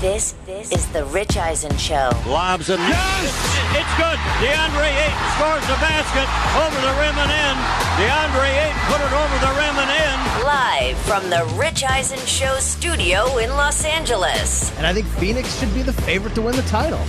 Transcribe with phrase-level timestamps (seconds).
[0.00, 2.10] This, this is the Rich Eisen Show.
[2.26, 3.32] Lobs and yes,
[3.72, 4.18] it's good.
[4.44, 6.28] DeAndre Ayton scores the basket
[6.60, 7.56] over the rim and in.
[7.96, 10.44] DeAndre Ayton put it over the rim and in.
[10.44, 14.70] Live from the Rich Eisen Show studio in Los Angeles.
[14.76, 17.00] And I think Phoenix should be the favorite to win the title.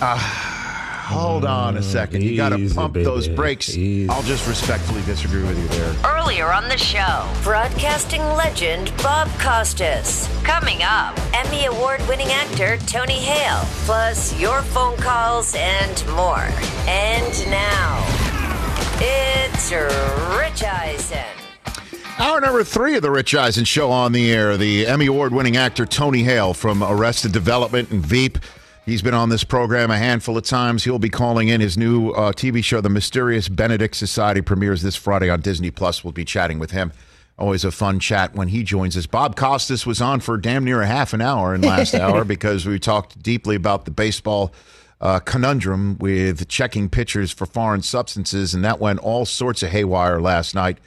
[0.00, 0.61] Ah,
[1.12, 2.22] Hold on a mm, second.
[2.22, 3.04] You got to Easy, pump baby.
[3.04, 3.68] those brakes.
[3.70, 4.08] Easy.
[4.08, 5.94] I'll just respectfully disagree with you there.
[6.04, 10.28] Earlier on the show, broadcasting legend Bob Costas.
[10.42, 13.62] Coming up, Emmy Award winning actor Tony Hale.
[13.84, 16.48] Plus, your phone calls and more.
[16.88, 18.04] And now,
[19.00, 21.18] it's Rich Eisen.
[22.18, 24.56] Hour number three of the Rich Eisen Show on the air.
[24.56, 28.38] The Emmy Award winning actor Tony Hale from Arrested Development and Veep.
[28.84, 30.82] He's been on this program a handful of times.
[30.82, 34.96] He'll be calling in his new uh, TV show, The Mysterious Benedict Society, premieres this
[34.96, 36.02] Friday on Disney Plus.
[36.02, 36.92] We'll be chatting with him.
[37.38, 39.06] Always a fun chat when he joins us.
[39.06, 42.66] Bob Costas was on for damn near a half an hour in last hour because
[42.66, 44.52] we talked deeply about the baseball
[45.00, 50.20] uh, conundrum with checking pitchers for foreign substances, and that went all sorts of haywire
[50.20, 50.78] last night.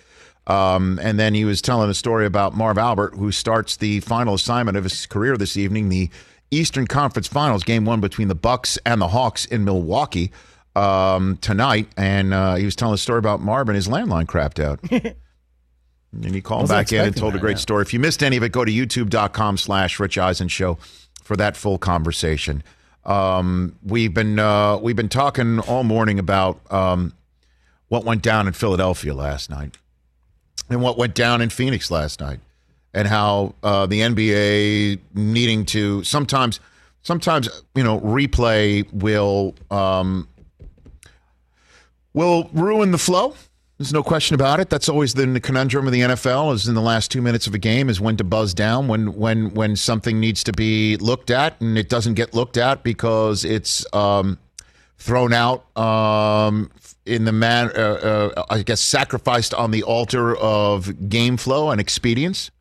[0.47, 4.33] Um, and then he was telling a story about Marv Albert, who starts the final
[4.33, 6.09] assignment of his career this evening, the
[6.51, 10.31] Eastern Conference Finals, game one between the Bucks and the Hawks in Milwaukee
[10.75, 11.87] um, tonight.
[11.97, 13.75] And uh, he was telling a story about Marvin.
[13.75, 14.79] his landline crapped out.
[16.23, 17.81] And he called back in and told a great story.
[17.81, 20.77] If you missed any of it, go to youtube.com slash Rich Eisen Show
[21.21, 22.63] for that full conversation.
[23.03, 27.13] Um, we've been uh, we've been talking all morning about um,
[27.87, 29.77] what went down in Philadelphia last night
[30.69, 32.39] and what went down in Phoenix last night,
[32.95, 36.59] and how uh, the NBA needing to sometimes
[37.03, 40.27] sometimes you know replay will um,
[42.13, 43.35] will ruin the flow.
[43.77, 44.69] There's no question about it.
[44.69, 47.57] That's always the conundrum of the NFL is in the last two minutes of a
[47.57, 51.59] game is when to buzz down when when when something needs to be looked at
[51.59, 54.39] and it doesn't get looked at because it's um,
[54.97, 56.71] thrown out um,
[57.05, 61.81] in the man uh, uh, I guess sacrificed on the altar of game flow and
[61.81, 62.51] expedience.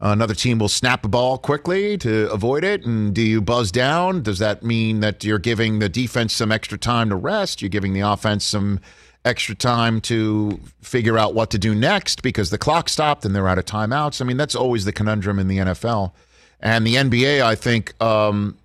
[0.00, 2.84] Another team will snap a ball quickly to avoid it.
[2.84, 4.22] And do you buzz down?
[4.22, 7.62] Does that mean that you're giving the defense some extra time to rest?
[7.62, 8.80] You're giving the offense some
[9.24, 13.48] extra time to figure out what to do next because the clock stopped and they're
[13.48, 14.20] out of timeouts.
[14.20, 16.12] I mean, that's always the conundrum in the NFL.
[16.60, 18.58] And the NBA, I think, um,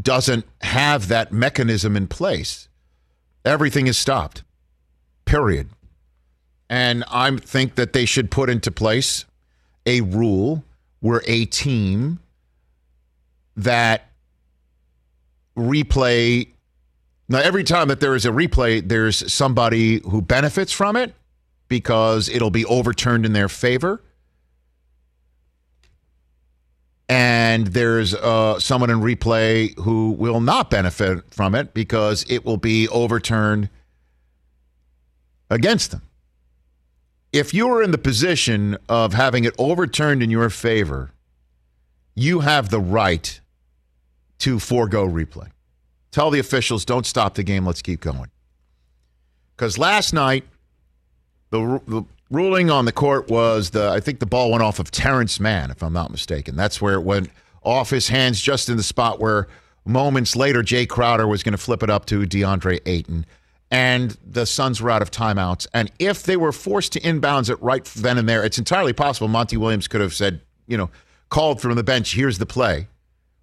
[0.00, 2.68] doesn't have that mechanism in place.
[3.44, 4.42] Everything is stopped,
[5.24, 5.70] period.
[6.68, 9.24] And I think that they should put into place
[9.88, 10.62] a rule
[11.00, 12.20] where a team
[13.56, 14.10] that
[15.56, 16.46] replay
[17.28, 21.14] now every time that there is a replay there's somebody who benefits from it
[21.68, 24.02] because it'll be overturned in their favor.
[27.10, 32.58] And there's uh, someone in replay who will not benefit from it because it will
[32.58, 33.70] be overturned
[35.50, 36.02] against them
[37.32, 41.10] if you are in the position of having it overturned in your favor,
[42.14, 43.40] you have the right
[44.38, 45.48] to forego replay.
[46.10, 48.30] Tell the officials, don't stop the game, let's keep going.
[49.56, 50.44] Because last night,
[51.50, 54.90] the, the ruling on the court was the I think the ball went off of
[54.90, 56.56] Terance Mann, if I'm not mistaken.
[56.56, 57.30] That's where it went
[57.62, 59.48] off his hands, just in the spot where
[59.84, 63.26] moments later Jae Crowder was going to flip it up to DeAndre Ayton
[63.70, 65.66] and the Suns were out of timeouts.
[65.74, 69.28] And if they were forced to inbounds it right then and there, it's entirely possible
[69.28, 70.90] Monty Williams could have said, you know,
[71.28, 72.88] called from the bench, here's the play.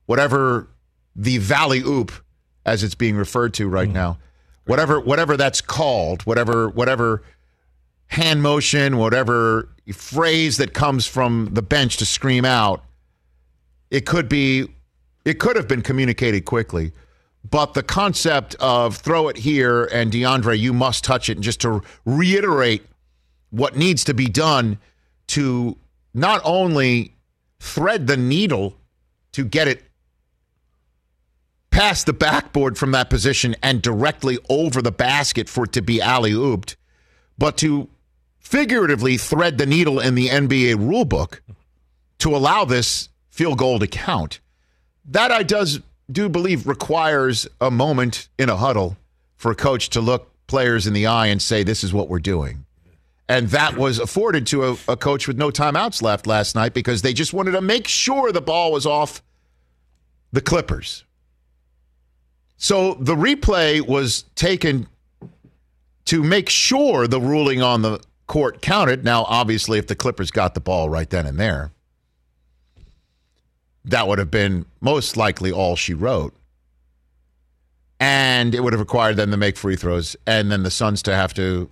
[0.07, 0.68] Whatever
[1.16, 2.12] the valley oop,
[2.66, 3.94] as it's being referred to right hmm.
[3.94, 4.18] now,
[4.66, 7.22] whatever whatever that's called, whatever whatever
[8.07, 12.83] hand motion, whatever phrase that comes from the bench to scream out,
[13.92, 14.68] it could be,
[15.24, 16.92] it could have been communicated quickly.
[17.50, 21.62] But the concept of throw it here and DeAndre, you must touch it, and just
[21.62, 22.86] to reiterate
[23.51, 24.80] what needs to be done
[25.27, 25.77] to
[26.13, 27.13] not only
[27.59, 28.75] thread the needle
[29.33, 29.83] to get it
[31.69, 36.01] past the backboard from that position and directly over the basket for it to be
[36.01, 36.75] alley ooped,
[37.38, 37.89] but to
[38.39, 41.39] figuratively thread the needle in the NBA rulebook
[42.19, 44.39] to allow this field goal to count.
[45.03, 45.81] That I does
[46.12, 48.98] do believe requires a moment in a huddle
[49.36, 52.19] for a coach to look players in the eye and say, "This is what we're
[52.19, 52.66] doing."
[53.28, 57.02] And that was afforded to a, a coach with no timeouts left last night because
[57.02, 59.24] they just wanted to make sure the ball was off
[60.31, 61.04] the Clippers.
[62.58, 64.88] So the replay was taken
[66.06, 69.04] to make sure the ruling on the court counted.
[69.04, 71.72] Now, obviously, if the Clippers got the ball right then and there,
[73.86, 76.34] that would have been most likely all she wrote.
[78.00, 81.16] And it would have required them to make free throws and then the Suns to
[81.16, 81.70] have to,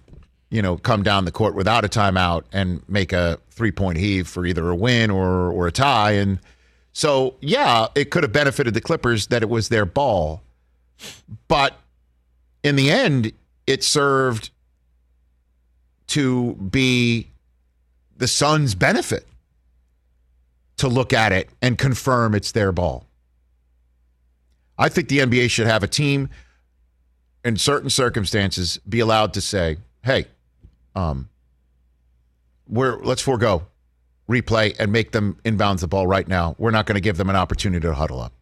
[0.49, 4.27] you know, come down the court without a timeout and make a three point heave
[4.27, 6.11] for either a win or, or a tie.
[6.11, 6.39] And
[6.93, 10.41] so, yeah, it could have benefited the Clippers that it was their ball.
[11.47, 11.77] But
[12.63, 13.33] in the end,
[13.67, 14.49] it served
[16.07, 17.27] to be
[18.15, 19.27] the Suns' benefit
[20.77, 23.05] to look at it and confirm it's their ball.
[24.77, 26.29] I think the NBA should have a team
[27.45, 30.25] in certain circumstances be allowed to say, "Hey,
[30.95, 31.29] um,
[32.67, 33.67] we're let's forego
[34.29, 36.55] replay and make them inbounds the ball right now.
[36.57, 38.33] We're not going to give them an opportunity to huddle up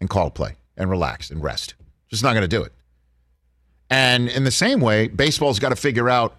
[0.00, 1.74] and call play and relax and rest.
[2.08, 2.72] Just not going to do it."
[3.90, 6.36] And in the same way, baseball's got to figure out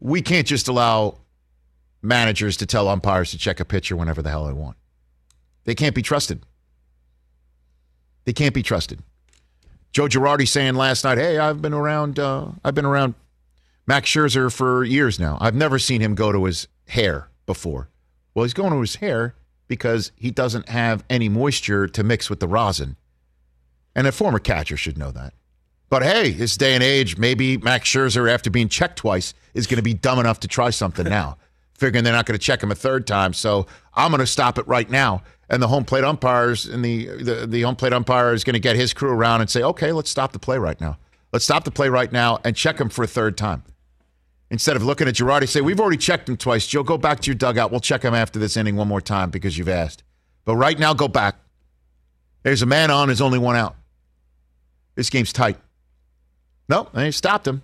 [0.00, 1.18] we can't just allow
[2.04, 4.76] managers to tell umpires to check a pitcher whenever the hell they want.
[5.64, 6.44] They can't be trusted.
[8.24, 9.02] They can't be trusted.
[9.92, 12.18] Joe Girardi saying last night, "Hey, I've been around.
[12.18, 13.14] Uh, I've been around
[13.86, 15.38] Max Scherzer for years now.
[15.40, 17.88] I've never seen him go to his hair before.
[18.34, 19.34] Well, he's going to his hair
[19.68, 22.96] because he doesn't have any moisture to mix with the rosin,
[23.94, 25.34] and a former catcher should know that.
[25.90, 29.76] But hey, this day and age, maybe Max Scherzer, after being checked twice, is going
[29.76, 31.36] to be dumb enough to try something now,
[31.74, 33.32] figuring they're not going to check him a third time.
[33.32, 35.22] So I'm going to stop it right now.
[35.50, 38.60] And the home plate umpires and the, the, the home plate umpire is going to
[38.60, 40.98] get his crew around and say, okay, let's stop the play right now.
[41.32, 43.62] Let's stop the play right now and check him for a third time.
[44.50, 46.66] Instead of looking at Girardi, say, we've already checked him twice.
[46.66, 47.70] Joe, go back to your dugout.
[47.70, 50.04] We'll check him after this inning one more time because you've asked.
[50.44, 51.36] But right now, go back.
[52.42, 53.74] There's a man on, there's only one out.
[54.94, 55.56] This game's tight.
[56.68, 57.62] No, they stopped him.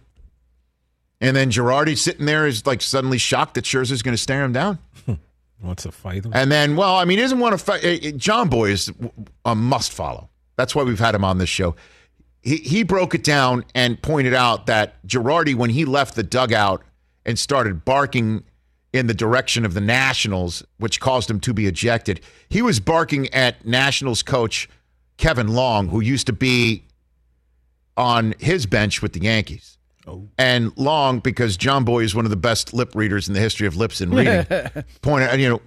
[1.21, 4.53] And then Girardi sitting there is like suddenly shocked that Scherzer's going to stare him
[4.53, 4.79] down.
[5.63, 6.33] Wants to fight him.
[6.35, 7.85] And then, well, I mean, he doesn't want to fight.
[7.85, 8.93] Eh, eh, Jomboy is
[9.45, 10.31] a must follow.
[10.57, 11.77] That's why we've had him on this show.
[12.41, 16.83] He, he broke it down and pointed out that Girardi, when he left the dugout
[17.27, 18.45] and started barking
[18.95, 23.33] in the direction of the Nationals, which caused him to be ejected, he was barking
[23.35, 24.69] at Nationals coach
[25.19, 26.85] Kevin Long, who used to be
[27.97, 29.77] on his bench with the Yankees.
[30.11, 30.29] Oh.
[30.39, 33.77] And Long, because Jomboy is one of the best lip readers in the history of
[33.77, 34.45] lips and reading,
[35.03, 35.63] pointed, you know,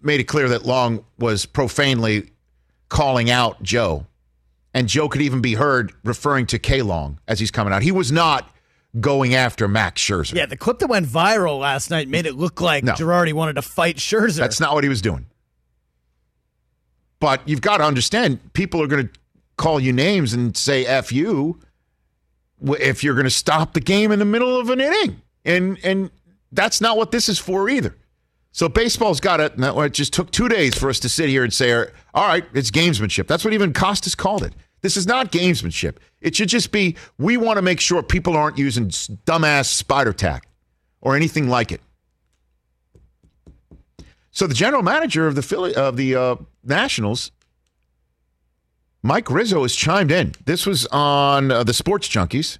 [0.00, 2.30] made it clear that Long was profanely
[2.88, 4.06] calling out Joe.
[4.74, 7.82] And Joe could even be heard referring to K Long as he's coming out.
[7.82, 8.54] He was not
[9.00, 10.34] going after Max Scherzer.
[10.34, 12.92] Yeah, the clip that went viral last night made it look like no.
[12.92, 14.36] Girardi wanted to fight Scherzer.
[14.36, 15.26] That's not what he was doing.
[17.20, 19.12] But you've got to understand, people are going to
[19.56, 21.58] call you names and say F you
[22.62, 25.22] if you're going to stop the game in the middle of an inning.
[25.44, 26.10] And and
[26.52, 27.96] that's not what this is for either.
[28.52, 29.52] So baseball's got it.
[29.56, 31.72] It just took two days for us to sit here and say,
[32.14, 33.26] all right, it's gamesmanship.
[33.26, 34.54] That's what even Costas called it.
[34.80, 35.96] This is not gamesmanship.
[36.20, 40.48] It should just be we want to make sure people aren't using dumbass spider tack
[41.00, 41.80] or anything like it.
[44.30, 47.32] So the general manager of the Philly of the uh, Nationals
[49.02, 50.34] Mike Rizzo has chimed in.
[50.44, 52.58] This was on uh, the Sports Junkies,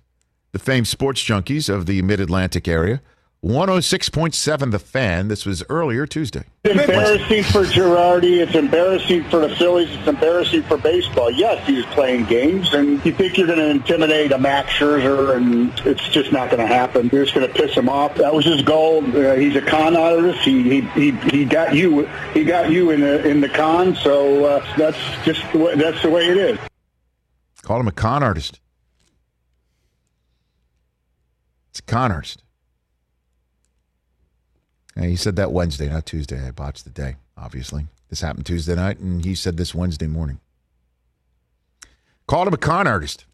[0.53, 3.03] the famed Sports Junkies of the Mid Atlantic area.
[3.45, 5.29] 106.7 The Fan.
[5.29, 6.45] This was earlier Tuesday.
[6.65, 8.41] It's embarrassing for Girardi.
[8.41, 9.89] It's embarrassing for the Phillies.
[9.93, 11.31] It's embarrassing for baseball.
[11.31, 15.73] Yes, he's playing games, and you think you're going to intimidate a Max Scherzer, and
[15.87, 17.11] it's just not going to happen.
[17.13, 18.17] You're just going to piss him off.
[18.17, 19.05] That was his goal.
[19.05, 20.41] Uh, he's a con artist.
[20.41, 22.07] He, he he he got you.
[22.35, 23.95] He got you in the in the con.
[23.95, 26.59] So uh, that's just the way, that's the way it is.
[27.63, 28.59] Call him a con artist.
[31.71, 32.43] It's a con artist.
[34.99, 36.45] And he said that Wednesday, not Tuesday.
[36.45, 37.87] I botched the day, obviously.
[38.11, 40.41] This happened Tuesday night, and he said this Wednesday morning.
[42.27, 43.25] Called him a con artist.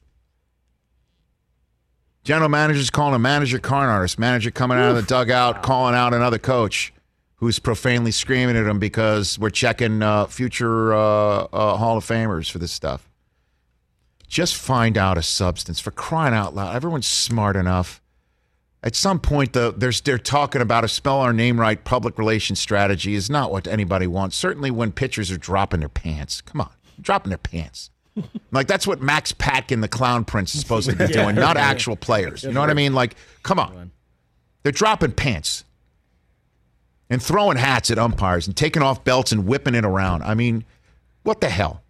[2.23, 4.19] General manager's calling a manager con artist.
[4.19, 6.93] Manager coming out of the dugout, calling out another coach
[7.37, 12.51] who's profanely screaming at him because we're checking uh, future uh, uh, Hall of Famers
[12.51, 13.09] for this stuff.
[14.29, 16.77] Just find out a substance for crying out loud.
[16.77, 18.03] Everyone's smart enough.
[18.85, 22.61] At some point, the, there's, they're talking about a spell our name right public relations
[22.61, 24.37] strategy is not what anybody wants.
[24.37, 26.43] Certainly when pitchers are dropping their pants.
[26.43, 27.91] Come on, dropping their pants.
[28.53, 31.23] like that's what Max Patkin, the Clown Prince, is supposed to be yeah.
[31.25, 32.45] doing, not actual players.
[32.45, 32.93] You know what I mean?
[32.93, 33.91] Like, come on,
[34.63, 35.65] they're dropping pants
[37.09, 40.23] and throwing hats at umpires and taking off belts and whipping it around.
[40.23, 40.63] I mean,
[41.23, 41.83] what the hell?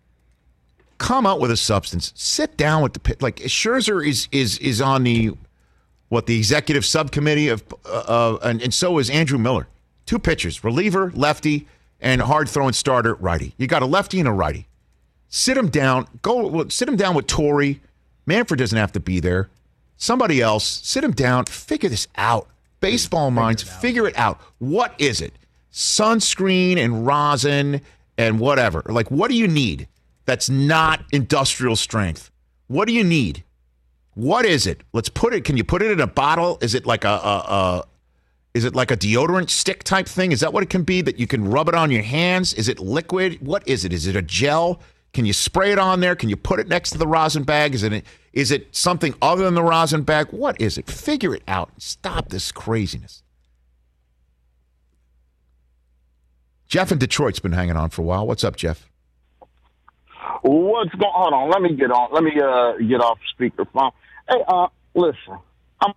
[0.99, 2.13] Come out with a substance.
[2.15, 3.21] Sit down with the pit.
[3.21, 5.33] Like Scherzer is is is on the
[6.15, 9.67] what the executive subcommittee of, uh, and, and so is Andrew Miller.
[10.07, 11.67] Two pitchers, reliever, lefty,
[12.01, 13.53] and hard throwing starter, righty.
[13.59, 14.69] You got a lefty and a righty.
[15.29, 16.07] Sit him down.
[16.23, 17.75] Go sit him down with Torre.
[18.27, 19.51] Manfred doesn't have to be there.
[19.97, 20.65] Somebody else.
[20.65, 21.47] Sit him down.
[21.47, 22.49] Figure this out.
[22.81, 24.41] Baseball minds, figure it out.
[24.59, 25.33] What is it?
[25.73, 27.81] Sunscreen and rosin
[28.17, 28.83] and whatever.
[28.87, 29.89] Like, what do you need
[30.27, 32.31] that's not industrial strength?
[32.69, 33.43] What do you need?
[34.15, 34.83] What is it?
[34.93, 35.45] Let's put it.
[35.45, 36.59] Can you put it in a bottle?
[36.61, 37.85] Is it like a, a, a
[38.55, 40.31] is it like a deodorant stick type thing?
[40.31, 41.03] Is that what it can be?
[41.03, 42.55] That you can rub it on your hands?
[42.55, 43.39] Is it liquid?
[43.41, 43.93] What is it?
[43.93, 44.81] Is it a gel?
[45.13, 46.15] Can you spray it on there?
[46.15, 47.75] Can you put it next to the rosin bag?
[47.75, 50.29] Is it is it something other than the rosin bag?
[50.31, 50.89] What is it?
[50.89, 51.71] Figure it out.
[51.79, 53.23] Stop this craziness.
[56.67, 58.27] Jeff in Detroit's been hanging on for a while.
[58.27, 58.89] What's up, Jeff?
[60.43, 61.51] What's going on?
[61.51, 62.13] Let me get on.
[62.13, 63.93] Let me uh, get off speakerphone.
[64.29, 65.39] Hey, uh, listen.
[65.81, 65.93] I'm,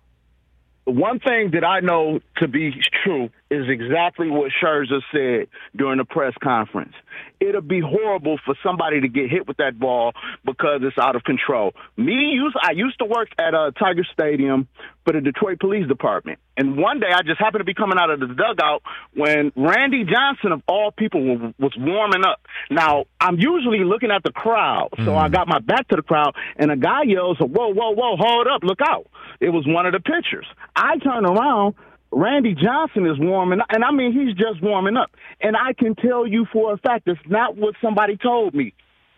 [0.84, 2.72] one thing that I know to be
[3.04, 6.94] true is exactly what Scherzer said during the press conference.
[7.40, 10.12] It'll be horrible for somebody to get hit with that ball
[10.44, 11.72] because it's out of control.
[11.96, 14.68] Me, used, I used to work at a Tiger Stadium
[15.04, 16.38] for the Detroit Police Department.
[16.56, 18.82] And one day I just happened to be coming out of the dugout
[19.14, 22.40] when Randy Johnson, of all people, was warming up.
[22.70, 24.90] Now, I'm usually looking at the crowd.
[24.96, 25.16] So mm.
[25.16, 28.48] I got my back to the crowd, and a guy yells, Whoa, whoa, whoa, hold
[28.48, 29.06] up, look out.
[29.40, 30.46] It was one of the pitchers.
[30.74, 31.74] I turn around
[32.10, 35.10] Randy Johnson is warming up, and I mean he's just warming up.
[35.40, 38.74] And I can tell you for a fact it's not what somebody told me.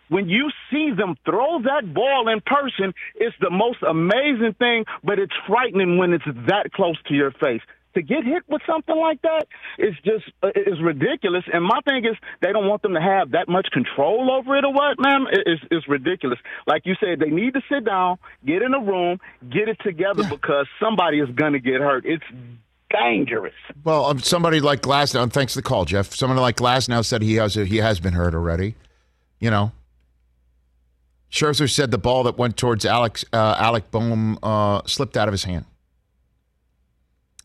[0.09, 5.19] When you see them throw that ball in person, it's the most amazing thing, but
[5.19, 7.61] it's frightening when it's that close to your face.
[7.95, 11.43] To get hit with something like that is just uh, is ridiculous.
[11.51, 14.63] And my thing is, they don't want them to have that much control over it
[14.63, 15.27] or what, man.
[15.31, 16.39] It's, it's ridiculous.
[16.67, 19.19] Like you said, they need to sit down, get in a room,
[19.49, 22.05] get it together because somebody is going to get hurt.
[22.05, 22.23] It's
[22.91, 23.53] dangerous.
[23.83, 26.13] Well, um, somebody like Glasnow, thanks for the call, Jeff.
[26.13, 28.75] Someone like Glasnow said he has he has been hurt already.
[29.39, 29.71] You know,
[31.31, 35.31] Scherzer said the ball that went towards Alex uh, Alec Bohm uh, slipped out of
[35.31, 35.65] his hand.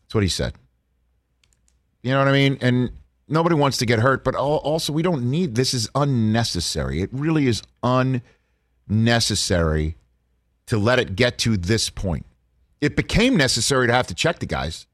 [0.01, 0.53] That's what he said.
[2.03, 2.57] You know what I mean?
[2.61, 2.91] And
[3.27, 7.01] nobody wants to get hurt, but also we don't need this is unnecessary.
[7.01, 7.63] It really is
[8.89, 9.95] unnecessary
[10.67, 12.25] to let it get to this point.
[12.79, 14.85] It became necessary to have to check the guys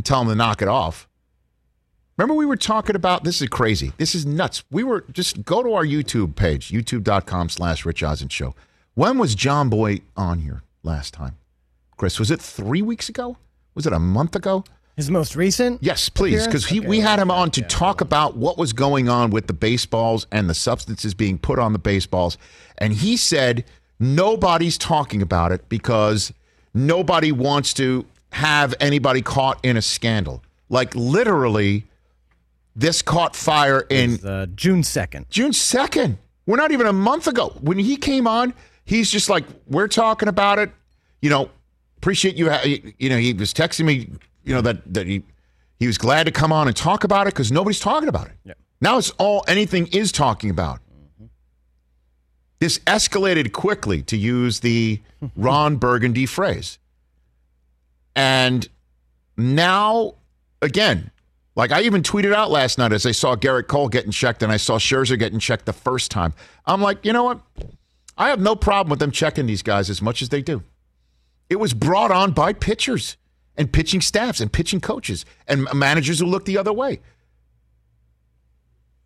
[0.00, 1.06] and tell them to knock it off.
[2.16, 3.92] Remember, we were talking about this is crazy.
[3.98, 4.64] This is nuts.
[4.70, 8.54] We were just go to our YouTube page, youtube.com slash Rich Eisen Show.
[8.94, 11.36] When was Jomboy on here last time?
[11.98, 13.36] Chris, was it three weeks ago?
[13.74, 14.64] Was it a month ago?
[14.96, 15.82] His most recent?
[15.82, 19.10] Yes, please, because okay, we had him on to yeah, talk about what was going
[19.10, 22.38] on with the baseballs and the substances being put on the baseballs.
[22.78, 23.66] And he said
[23.98, 26.32] nobody's talking about it because
[26.72, 30.42] nobody wants to have anybody caught in a scandal.
[30.68, 31.84] Like literally,
[32.76, 35.28] this caught fire in uh, June 2nd.
[35.28, 36.16] June 2nd.
[36.46, 37.56] We're not even a month ago.
[37.60, 40.70] When he came on, he's just like, we're talking about it.
[41.20, 41.50] You know,
[41.98, 42.50] appreciate you.
[42.50, 42.62] Ha-.
[42.98, 44.10] You know, he was texting me,
[44.44, 45.22] you know, that, that he,
[45.78, 48.32] he was glad to come on and talk about it because nobody's talking about it.
[48.44, 48.54] Yeah.
[48.80, 50.78] Now it's all anything is talking about.
[50.78, 51.26] Mm-hmm.
[52.58, 55.00] This escalated quickly, to use the
[55.36, 56.78] Ron Burgundy phrase.
[58.16, 58.68] And
[59.36, 60.14] now,
[60.62, 61.10] again,
[61.56, 64.52] like I even tweeted out last night as I saw Gerrit Cole getting checked and
[64.52, 66.32] I saw Scherzer getting checked the first time.
[66.66, 67.40] I'm like, you know what?
[68.16, 70.62] I have no problem with them checking these guys as much as they do.
[71.48, 73.16] It was brought on by pitchers
[73.56, 77.00] and pitching staffs and pitching coaches and managers who look the other way.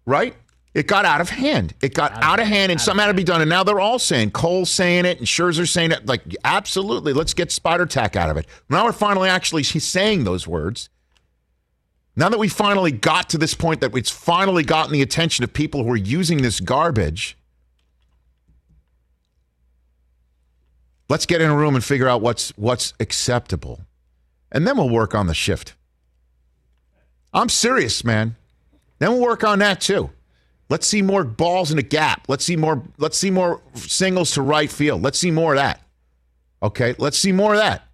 [0.04, 0.36] Right?
[0.74, 1.72] It got out of hand.
[1.80, 3.40] It got out, out of hand, and something had to be done.
[3.40, 6.06] And now they're all saying, Cole's saying it, and Scherzer's saying it.
[6.06, 8.46] Like, absolutely, let's get spider tack out of it.
[8.68, 10.88] Now we're finally actually he's saying those words.
[12.16, 15.52] Now that we finally got to this point, that it's finally gotten the attention of
[15.52, 17.36] people who are using this garbage,
[21.08, 23.80] let's get in a room and figure out what's what's acceptable,
[24.50, 25.74] and then we'll work on the shift.
[27.32, 28.36] I'm serious, man.
[28.98, 30.10] Then we'll work on that too.
[30.70, 32.26] Let's see more balls in the gap.
[32.28, 32.82] Let's see more.
[32.98, 35.02] Let's see more singles to right field.
[35.02, 35.80] Let's see more of that.
[36.62, 37.86] Okay, let's see more of that.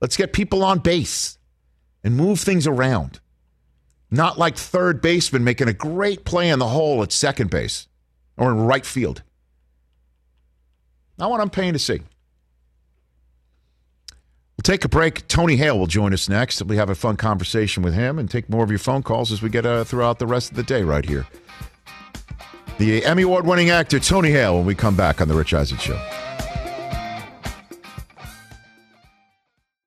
[0.00, 1.38] Let's get people on base
[2.02, 3.20] and move things around.
[4.10, 7.86] Not like third baseman making a great play in the hole at second base
[8.36, 9.22] or in right field.
[11.18, 12.00] Not what I'm paying to see.
[14.56, 15.28] We'll take a break.
[15.28, 16.60] Tony Hale will join us next.
[16.62, 19.42] We have a fun conversation with him and take more of your phone calls as
[19.42, 21.26] we get uh, throughout the rest of the day right here.
[22.78, 25.78] The Emmy Award winning actor Tony Hale when we come back on The Rich Eisen
[25.78, 26.00] Show.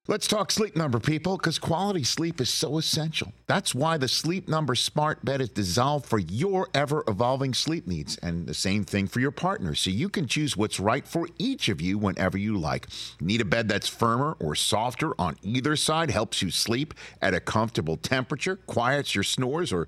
[0.09, 3.31] Let's talk sleep number, people, because quality sleep is so essential.
[3.47, 8.17] That's why the Sleep Number Smart Bed is designed for your ever evolving sleep needs,
[8.17, 11.69] and the same thing for your partner, so you can choose what's right for each
[11.69, 12.87] of you whenever you like.
[13.21, 17.39] Need a bed that's firmer or softer on either side, helps you sleep at a
[17.39, 19.87] comfortable temperature, quiets your snores or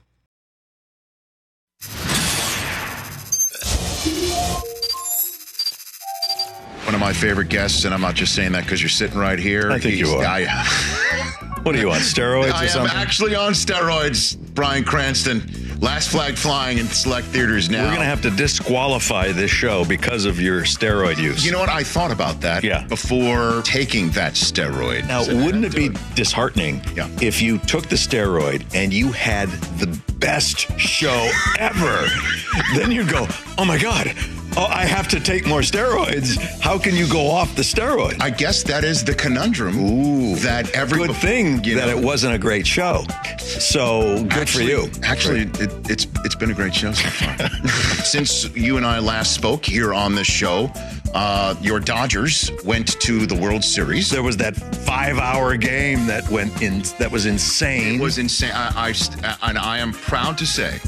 [6.91, 9.39] One of my favorite guests, and I'm not just saying that because you're sitting right
[9.39, 9.71] here.
[9.71, 10.25] I think He's- you are.
[10.25, 10.43] I,
[11.63, 12.97] What are you on steroids I or am something?
[12.97, 15.41] actually on steroids, Bryan Cranston.
[15.79, 17.83] Last flag flying in select theaters now.
[17.83, 21.45] We're going to have to disqualify this show because of your steroid use.
[21.45, 21.69] You know what?
[21.69, 22.85] I thought about that Yeah.
[22.87, 25.07] before taking that steroid.
[25.07, 27.07] now, I wouldn't it be do disheartening Yeah.
[27.21, 29.47] if you took the steroid and you had
[29.79, 32.05] the best show ever?
[32.75, 33.27] then you'd go,
[33.57, 34.13] oh my God,
[34.57, 36.37] oh, I have to take more steroids.
[36.59, 38.21] How can you go off the steroid?
[38.21, 39.77] I guess that is the conundrum.
[39.77, 43.03] Ooh, that every Good thing you that know, it wasn't a great show.
[43.39, 44.91] So good actually, for you.
[45.03, 47.49] Actually, it, it's it's been a great show so far.
[48.03, 50.71] Since you and I last spoke here on this show,
[51.13, 54.09] uh, your Dodgers went to the World Series.
[54.09, 56.83] there was that five-hour game that went in.
[56.99, 57.95] That was insane.
[57.95, 58.51] It was insane.
[58.53, 60.79] I, I and I am proud to say,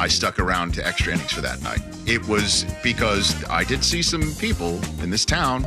[0.00, 1.80] I stuck around to extra innings for that night.
[2.06, 5.66] It was because I did see some people in this town,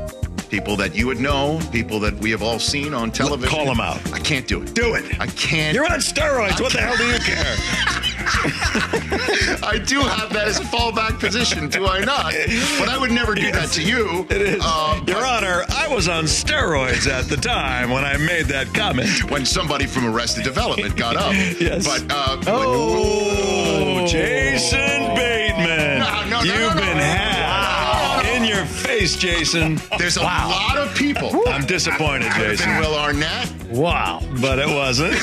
[0.50, 3.50] people that you would know, people that we have all seen on television.
[3.50, 4.00] Call them out.
[4.13, 4.74] I can't do it.
[4.74, 5.20] Do it.
[5.20, 5.76] I can't.
[5.76, 6.62] You're on steroids.
[6.62, 8.02] What the hell do you care?
[8.34, 12.34] I do have that as a fallback position, do I not?
[12.80, 14.26] But I would never do that to you.
[14.30, 14.62] It is.
[14.63, 19.30] Uh, Your Honor, I was on steroids at the time when I made that comment.
[19.30, 21.34] when somebody from Arrested Development got up.
[21.34, 21.86] Yes.
[21.86, 26.00] But uh, Oh, Jason Bateman.
[26.00, 28.36] No, no, no, You've been had.
[28.36, 29.80] In your face, Jason.
[29.98, 31.44] there's a lot of people.
[31.48, 32.78] I'm disappointed, Could have been Jason.
[32.80, 33.52] Will Arnett.
[33.72, 34.22] Wow.
[34.42, 35.14] But it wasn't.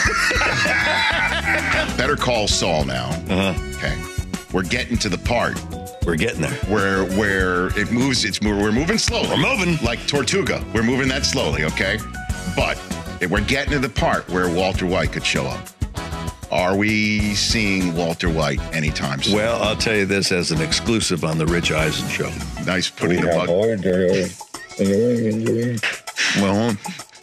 [1.97, 3.09] Better call Saul now.
[3.29, 3.55] Uh-huh.
[3.77, 3.97] Okay.
[4.53, 5.61] We're getting to the part
[6.07, 6.51] We're getting there.
[6.69, 8.25] where where it moves.
[8.25, 9.29] It's we're moving slowly.
[9.29, 9.77] We're moving.
[9.85, 10.65] like Tortuga.
[10.73, 11.65] We're moving that slowly.
[11.65, 11.99] Okay,
[12.57, 12.79] but
[13.31, 15.69] we're getting to the part where Walter White could show up.
[16.51, 19.35] Are we seeing Walter White anytime soon?
[19.37, 22.31] Well, I'll tell you this as an exclusive on the Rich Eisen show.
[22.65, 23.49] Nice putting the bug.
[26.41, 26.77] Well,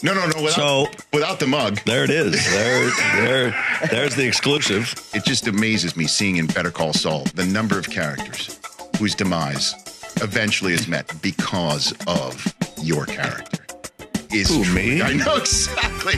[0.04, 0.42] no, no, no.
[0.44, 2.32] Without, So- without the mug, There it is.
[2.52, 2.92] There,
[3.26, 3.56] there,
[3.90, 4.94] there's the exclusive.
[5.14, 8.60] it just amazes me seeing in Better Call Saul the number of characters
[9.00, 9.74] whose demise
[10.22, 13.60] eventually is met because of your character.
[14.32, 15.02] Is Who, me?
[15.10, 16.16] I know exactly.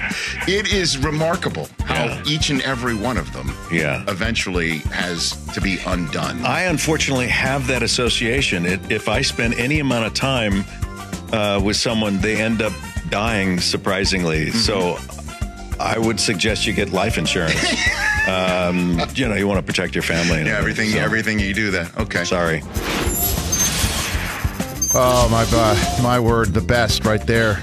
[0.52, 2.24] It is remarkable how Yeah.
[2.26, 4.04] each and every one of them Yeah.
[4.08, 6.44] eventually has to be undone.
[6.46, 8.66] I unfortunately have that association.
[8.66, 10.66] It, if I spend any amount of time
[11.32, 12.74] uh, with someone, they end up
[13.10, 14.48] dying surprisingly.
[14.48, 14.58] Mm-hmm.
[14.58, 14.98] So
[15.80, 17.56] I would suggest you get life insurance.
[18.28, 20.40] um, you know, you want to protect your family.
[20.40, 21.98] and yeah, everything, so- everything you do that.
[21.98, 22.24] Okay.
[22.24, 22.62] Sorry.
[25.00, 27.62] Oh my uh, my word, the best right there.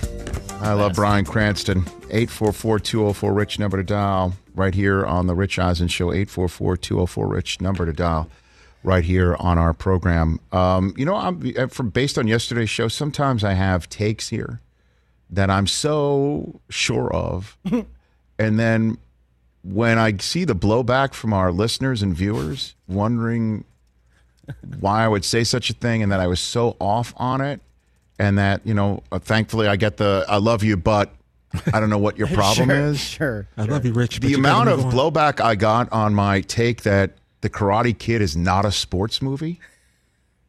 [0.61, 1.83] I love Bryan Cranston.
[1.83, 7.85] 844-204 rich number to dial right here on the Rich Eisen show 844-204 rich number
[7.87, 8.30] to dial
[8.85, 10.38] right here on our program.
[10.52, 14.61] Um, you know, I'm from based on yesterday's show, sometimes I have takes here
[15.30, 17.56] that I'm so sure of.
[18.38, 18.98] and then
[19.62, 23.64] when I see the blowback from our listeners and viewers wondering
[24.78, 27.60] why I would say such a thing and that I was so off on it
[28.18, 31.10] and that, you know, uh, thankfully I get the I love you, but
[31.72, 33.00] I don't know what your problem sure, is.
[33.00, 33.48] Sure.
[33.56, 34.16] I love you, Rich.
[34.20, 34.92] but The you amount of on.
[34.92, 39.60] blowback I got on my take that The Karate Kid is not a sports movie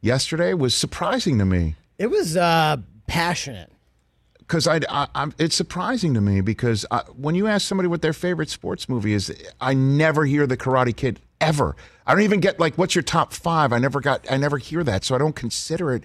[0.02, 1.74] yesterday was surprising to me.
[1.98, 3.72] It was uh, passionate.
[4.46, 8.02] Because I, I, I'm, it's surprising to me because I, when you ask somebody what
[8.02, 11.74] their favorite sports movie is, I never hear the Karate Kid ever.
[12.06, 13.72] I don't even get like, what's your top five?
[13.72, 16.04] I never got, I never hear that, so I don't consider it.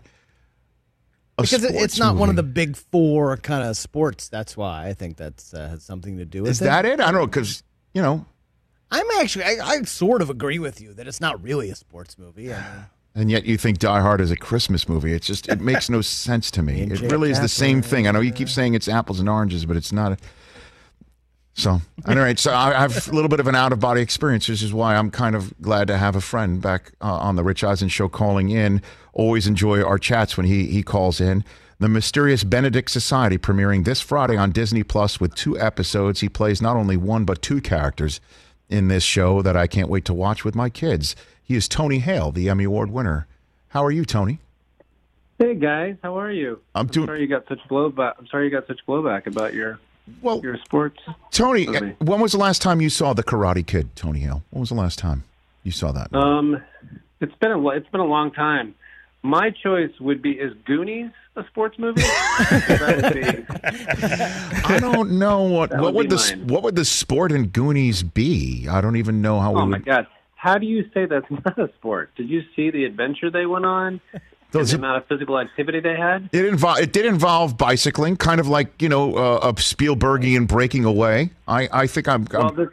[1.38, 2.54] A Because it- sports it's not one of the movie.
[2.54, 4.28] big four kind of sports.
[4.28, 6.66] That's why I think that's uh, has something to do with Is it.
[6.66, 7.00] that it?
[7.00, 8.26] I don't know because you know,
[8.92, 12.18] I'm actually, I, I sort of agree with you that it's not really a sports
[12.18, 12.54] movie.
[12.54, 15.14] I mean, and yet you think Die Hard is a Christmas movie.
[15.14, 16.82] It's just it makes no sense to me.
[16.82, 18.08] It really is the same thing.
[18.08, 20.20] I know you keep saying it's apples and oranges, but it's not.
[21.54, 22.40] So, all right.
[22.40, 24.74] So I I have a little bit of an out of body experience, which is
[24.74, 27.90] why I'm kind of glad to have a friend back uh, on the Rich Eisen
[27.90, 28.82] show calling in.
[29.14, 31.44] Always enjoy our chats when he he calls in.
[31.80, 36.20] The Mysterious Benedict Society premiering this Friday on Disney Plus with two episodes.
[36.22, 38.22] He plays not only one but two characters
[38.70, 41.16] in this show that I can't wait to watch with my kids.
[41.52, 43.28] He is Tony Hale, the Emmy Award winner.
[43.68, 44.40] How are you, Tony?
[45.38, 46.62] Hey guys, how are you?
[46.74, 48.14] I'm doing- I'm sorry you got such blowback.
[48.20, 49.78] I'm sorry you got such blowback about your
[50.22, 51.02] Well, your sports.
[51.30, 51.96] Tony, movie.
[52.00, 54.44] when was the last time you saw The Karate Kid, Tony Hale?
[54.52, 55.26] When was the last time
[55.64, 56.16] you saw that?
[56.16, 56.62] Um,
[57.20, 58.74] it's been a it's been a long time.
[59.22, 62.00] My choice would be is Goonies a sports movie?
[62.40, 63.46] be.
[64.64, 66.48] I don't know what what would would the mine.
[66.48, 68.70] what would the sport in Goonies be?
[68.70, 69.86] I don't even know how Oh we my would.
[69.86, 70.08] god!
[70.42, 72.10] How do you say that's not a sport?
[72.16, 74.02] Did you see the adventure they went on?
[74.52, 76.30] Those- the amount of physical activity they had.
[76.34, 80.84] It involve it did involve bicycling, kind of like you know uh, a Spielbergian breaking
[80.84, 81.30] away.
[81.48, 82.26] I I think I'm.
[82.26, 82.70] Well, I'm this,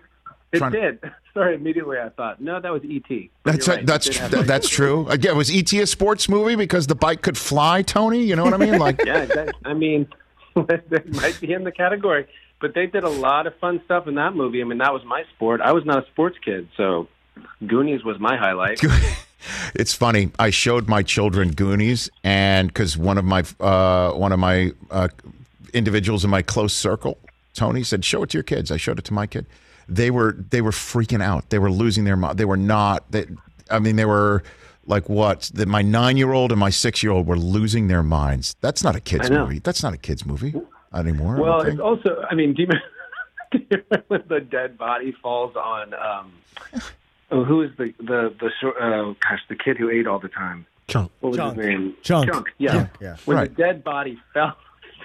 [0.53, 1.13] it did.
[1.35, 3.31] Sorry, immediately I thought, no, that was E.T.
[3.45, 5.07] That's right, that's it tr- that's true.
[5.09, 8.25] Again, was ET a sports movie because the bike could fly, Tony?
[8.25, 8.79] You know what I mean?
[8.79, 10.09] Like yeah, that, I mean,
[10.57, 12.27] they might be in the category.
[12.61, 14.63] But they did a lot of fun stuff in that movie.
[14.63, 15.61] I mean, that was my sport.
[15.61, 17.07] I was not a sports kid, so
[17.67, 18.81] Goonies was my highlight.
[19.75, 20.31] it's funny.
[20.39, 25.09] I showed my children Goonies, and because one of my uh, one of my uh,
[25.73, 27.19] individuals in my close circle,
[27.55, 29.47] Tony, said, "Show it to your kids." I showed it to my kid.
[29.89, 31.51] They were they were freaking out.
[31.51, 32.39] They were losing their mind.
[32.39, 33.11] They were not.
[33.11, 33.27] They,
[33.71, 34.43] I mean, they were
[34.87, 35.51] like what?
[35.55, 38.57] That my nine year old and my six year old were losing their minds.
[38.61, 39.61] That's not a kids movie.
[39.61, 40.55] That's not a kids movie
[40.95, 41.37] anymore.
[41.37, 42.69] Well, it's also, I mean, do you,
[43.53, 45.95] do you remember when the dead body falls on?
[45.95, 46.33] Um,
[47.31, 50.67] oh, who is the the the uh, gosh, the kid who ate all the time?
[50.89, 51.11] Chunk.
[51.21, 51.57] What was Chunk.
[51.59, 51.97] his name?
[52.03, 52.31] Chunk.
[52.33, 52.47] Chunk.
[52.59, 52.73] Yeah.
[52.73, 53.17] Chunk, yeah.
[53.27, 53.55] When Right.
[53.57, 54.57] the dead body fell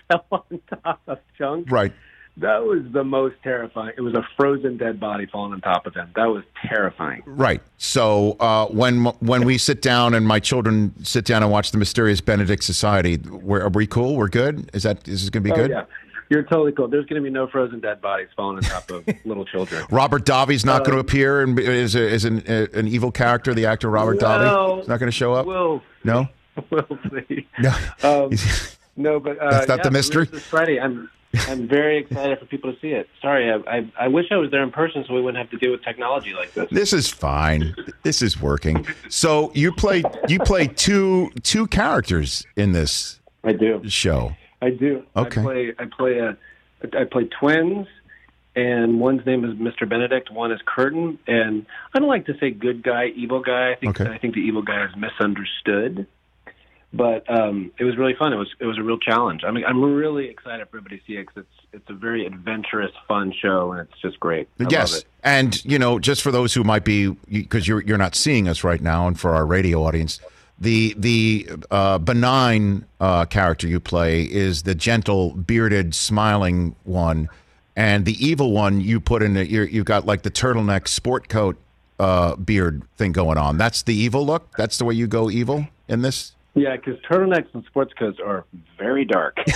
[0.07, 1.91] fell on top of Chunk, right.
[2.37, 3.93] that was the most terrifying.
[3.97, 6.09] It was a frozen dead body falling on top of him.
[6.15, 7.21] That was terrifying.
[7.25, 7.61] Right.
[7.77, 11.77] So uh, when when we sit down and my children sit down and watch the
[11.77, 14.15] Mysterious Benedict Society, we're, are we cool?
[14.15, 14.69] We're good.
[14.73, 15.71] Is that is this going to be Oh good?
[15.71, 15.83] yeah,
[16.29, 16.87] you're totally cool.
[16.87, 19.85] There's going to be no frozen dead bodies falling on top of little children.
[19.91, 21.63] Robert Davi's not Uh, going to appear and a,
[22.11, 23.53] as an, a, an evil character.
[23.53, 24.27] The actor Robert No.
[24.27, 25.45] Davi is not going to show up.
[25.45, 26.27] Will, no,
[26.69, 27.47] will see.
[27.59, 27.73] no.
[28.03, 28.31] Um,
[28.95, 30.25] no, but uh, That's not yeah, the mystery?
[30.25, 30.79] This Friday.
[30.79, 31.09] I'm
[31.47, 33.09] I'm very excited for people to see it.
[33.19, 35.57] Sorry, I, I I wish I was there in person so we wouldn't have to
[35.57, 36.67] deal with technology like this.
[36.69, 37.73] This is fine.
[38.03, 38.85] This is working.
[39.09, 43.81] So you play you play two two characters in this I do.
[43.89, 44.35] show.
[44.65, 45.03] I do.
[45.15, 45.41] Okay.
[45.41, 46.37] I play I play a
[46.97, 47.87] I play twins
[48.55, 49.89] and one's name is Mr.
[49.89, 53.71] Benedict, one is Curtain, and I don't like to say good guy, evil guy.
[53.71, 54.09] I think Okay.
[54.11, 56.07] I think the evil guy is misunderstood.
[56.95, 58.33] But um, it was really fun.
[58.33, 59.41] It was it was a real challenge.
[59.43, 62.27] I mean, I'm really excited for everybody to see it 'cause it's it's a very
[62.27, 64.47] adventurous, fun show, and it's just great.
[64.59, 65.07] I yes, love it.
[65.23, 68.63] and you know, just for those who might be because you're you're not seeing us
[68.63, 70.19] right now, and for our radio audience,
[70.63, 77.29] the the uh, benign uh, character you play is the gentle, bearded, smiling one,
[77.75, 79.33] and the evil one you put in.
[79.33, 81.57] The, you're, you've got like the turtleneck sport coat
[81.99, 83.57] uh, beard thing going on.
[83.57, 84.55] That's the evil look.
[84.57, 86.33] That's the way you go evil in this.
[86.55, 88.45] Yeah, because turtlenecks and sports coats are
[88.77, 89.37] very dark.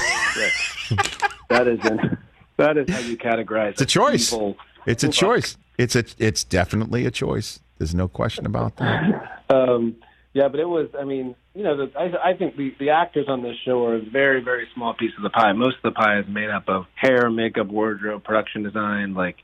[1.49, 2.17] That is an,
[2.57, 3.71] that is how you categorize.
[3.71, 4.33] It's a choice.
[4.33, 4.57] Evil.
[4.85, 5.57] It's a choice.
[5.77, 7.59] It's a it's definitely a choice.
[7.77, 9.33] There's no question about that.
[9.49, 9.95] Um,
[10.37, 10.89] yeah, but it was.
[10.97, 13.95] I mean, you know, the, I, I think the, the actors on this show are
[13.95, 15.51] a very, very small piece of the pie.
[15.53, 19.15] Most of the pie is made up of hair, makeup, wardrobe, production design.
[19.15, 19.37] Like,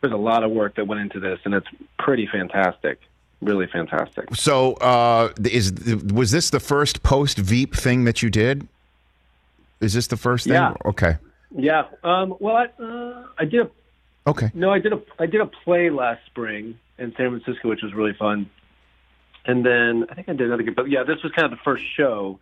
[0.00, 1.68] there's a lot of work that went into this, and it's
[2.00, 2.98] pretty fantastic.
[3.40, 4.34] Really fantastic.
[4.34, 5.72] So, uh, is
[6.12, 8.66] was this the first post Veep thing that you did?
[9.80, 10.54] Is this the first thing?
[10.54, 10.74] Yeah.
[10.84, 11.16] Okay.
[11.54, 11.84] Yeah.
[12.02, 13.70] Um, well, I, uh, I did a
[14.26, 14.50] Okay.
[14.54, 17.94] No, I did a I did a play last spring in San Francisco, which was
[17.94, 18.50] really fun.
[19.50, 21.82] And then I think I did another, but yeah, this was kind of the first
[21.96, 22.38] show.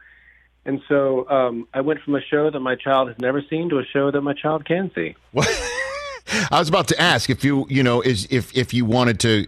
[0.66, 3.78] And so um, I went from a show that my child has never seen to
[3.78, 5.16] a show that my child can see.
[5.34, 9.46] I was about to ask if you you know is if if you wanted to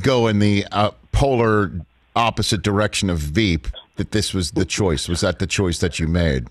[0.00, 1.72] go in the uh, polar
[2.16, 5.06] opposite direction of Veep that this was the choice.
[5.06, 6.48] Was that the choice that you made,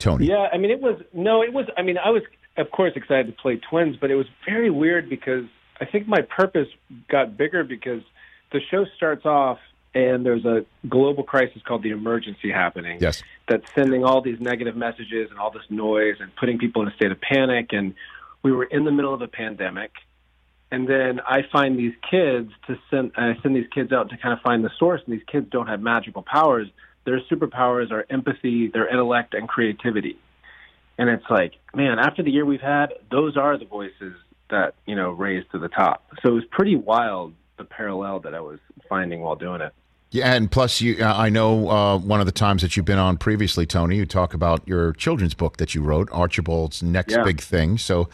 [0.00, 0.26] Tony?
[0.26, 1.66] Yeah, I mean, it was no, it was.
[1.76, 2.24] I mean, I was
[2.56, 5.44] of course excited to play twins, but it was very weird because
[5.80, 6.68] I think my purpose
[7.08, 8.02] got bigger because
[8.50, 9.60] the show starts off
[9.94, 12.98] and there's a global crisis called the emergency happening.
[13.00, 13.22] Yes.
[13.48, 16.94] That's sending all these negative messages and all this noise and putting people in a
[16.94, 17.72] state of panic.
[17.72, 17.94] And
[18.42, 19.92] we were in the middle of a pandemic.
[20.72, 23.12] And then I find these kids to send.
[23.16, 25.00] I send these kids out to kind of find the source.
[25.06, 26.68] And these kids don't have magical powers.
[27.04, 30.18] Their superpowers are empathy, their intellect, and creativity.
[30.98, 34.14] And it's like, man, after the year we've had, those are the voices
[34.50, 36.04] that you know raised to the top.
[36.22, 39.72] So it was pretty wild the parallel that I was finding while doing it.
[40.14, 43.00] Yeah, and plus, you, uh, I know uh, one of the times that you've been
[43.00, 47.24] on previously, Tony, you talk about your children's book that you wrote, Archibald's next Yeah.
[47.24, 47.78] big thing.
[47.78, 48.08] So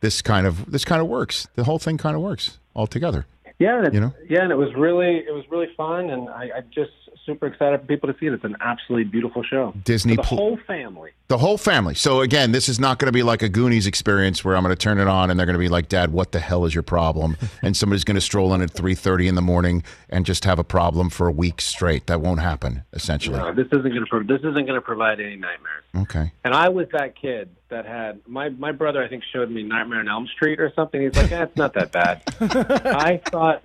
[0.00, 1.48] this kind of this kind of works.
[1.54, 3.24] The whole thing kind of works altogether.
[3.58, 4.12] Yeah, and it's, You know?
[4.28, 6.92] yeah, and it was really it was really fun, and I, I just
[7.24, 8.32] super excited for people to see it.
[8.32, 9.72] It's an absolutely beautiful show.
[9.84, 11.12] Disney for the pl- whole family.
[11.28, 11.94] The whole family.
[11.94, 14.74] So again, this is not going to be like a Goonies experience where I'm going
[14.74, 16.74] to turn it on and they're going to be like, "Dad, what the hell is
[16.74, 20.44] your problem?" and somebody's going to stroll in at 3:30 in the morning and just
[20.44, 22.06] have a problem for a week straight.
[22.06, 22.84] That won't happen.
[22.92, 23.38] Essentially.
[23.38, 25.84] No, this isn't going to pro- this isn't going to provide any nightmares.
[25.96, 26.32] Okay.
[26.44, 29.02] And I was that kid that had my my brother.
[29.02, 31.00] I think showed me Nightmare on Elm Street or something.
[31.00, 32.22] He's like, eh, it's not that bad.
[32.40, 33.62] I thought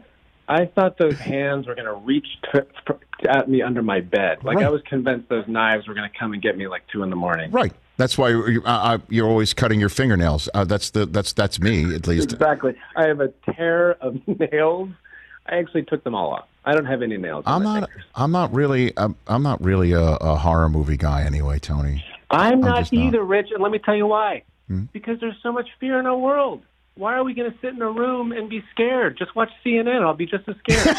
[0.48, 2.60] I thought those hands were going to reach t-
[3.24, 4.44] f- at me under my bed.
[4.44, 4.66] Like Right.
[4.66, 7.10] I was convinced those knives were going to come and get me like two in
[7.10, 7.52] the morning.
[7.52, 7.74] Right.
[7.98, 10.50] That's why you're, uh, you're always cutting your fingernails.
[10.54, 12.34] Uh, that's the that's that's me at least.
[12.34, 12.76] Exactly.
[12.96, 14.20] I have a tear of
[14.52, 14.90] nails.
[15.46, 16.48] I actually took them all off.
[16.66, 17.44] I don't have any nails.
[17.48, 17.90] I'm not.
[18.16, 18.94] I'm not really.
[18.98, 22.04] I'm, I'm not really a, a horror movie guy anyway, Tony.
[22.30, 23.02] I'm not just not.
[23.06, 24.44] either, Rich, and let me tell you why.
[24.68, 24.84] Hmm?
[24.94, 26.64] Because there's so much fear in our world.
[26.96, 29.18] Why are we going to sit in a room and be scared?
[29.18, 30.02] Just watch CNN.
[30.02, 30.96] I'll be just as scared.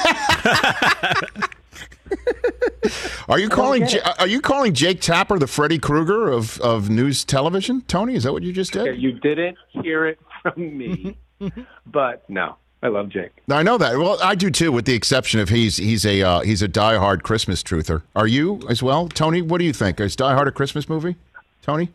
[3.29, 3.87] Are you calling?
[3.87, 7.83] J- are you calling Jake Tapper the Freddy Krueger of, of news television?
[7.83, 9.01] Tony, is that what you just did?
[9.01, 11.17] you didn't hear it from me,
[11.87, 13.31] but no, I love Jake.
[13.49, 13.97] I know that.
[13.97, 17.23] Well, I do too, with the exception of he's he's a uh, he's a diehard
[17.23, 18.03] Christmas truther.
[18.17, 19.41] Are you as well, Tony?
[19.43, 20.01] What do you think?
[20.01, 21.17] Is Die Hard a Christmas movie?
[21.63, 21.91] Tony?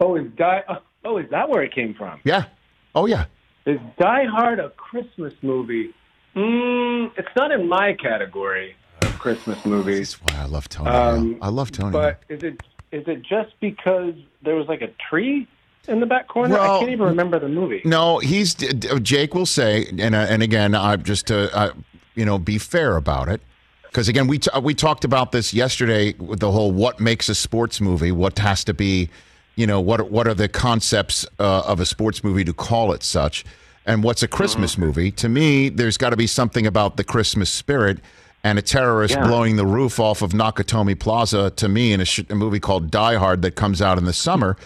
[0.00, 0.62] Oh, is Die?
[1.04, 2.20] Oh, is that where it came from?
[2.24, 2.46] Yeah.
[2.94, 3.26] Oh yeah.
[3.66, 5.94] Is Die Hard a Christmas movie?
[6.34, 8.76] Mm, it's not in my category of
[9.18, 10.16] Christmas movies.
[10.16, 10.90] That's Why I love Tony.
[10.90, 11.92] Um, I love Tony.
[11.92, 12.60] But is it
[12.92, 15.48] is it just because there was like a tree
[15.88, 16.54] in the back corner?
[16.54, 17.82] Well, I can't even remember the movie.
[17.84, 21.72] No, he's Jake will say, and uh, and again, I'm just to uh,
[22.14, 23.40] you know be fair about it,
[23.82, 27.80] because again, we we talked about this yesterday with the whole what makes a sports
[27.80, 29.08] movie, what has to be,
[29.56, 33.02] you know, what what are the concepts uh, of a sports movie to call it
[33.02, 33.44] such,
[33.86, 35.10] and what's a Christmas movie?
[35.12, 37.98] To me, there's got to be something about the Christmas spirit.
[38.44, 39.26] And a terrorist Yeah.
[39.26, 42.90] blowing the roof off of Nakatomi Plaza to me in a, sh- a movie called
[42.90, 44.56] Die Hard that comes out in the summer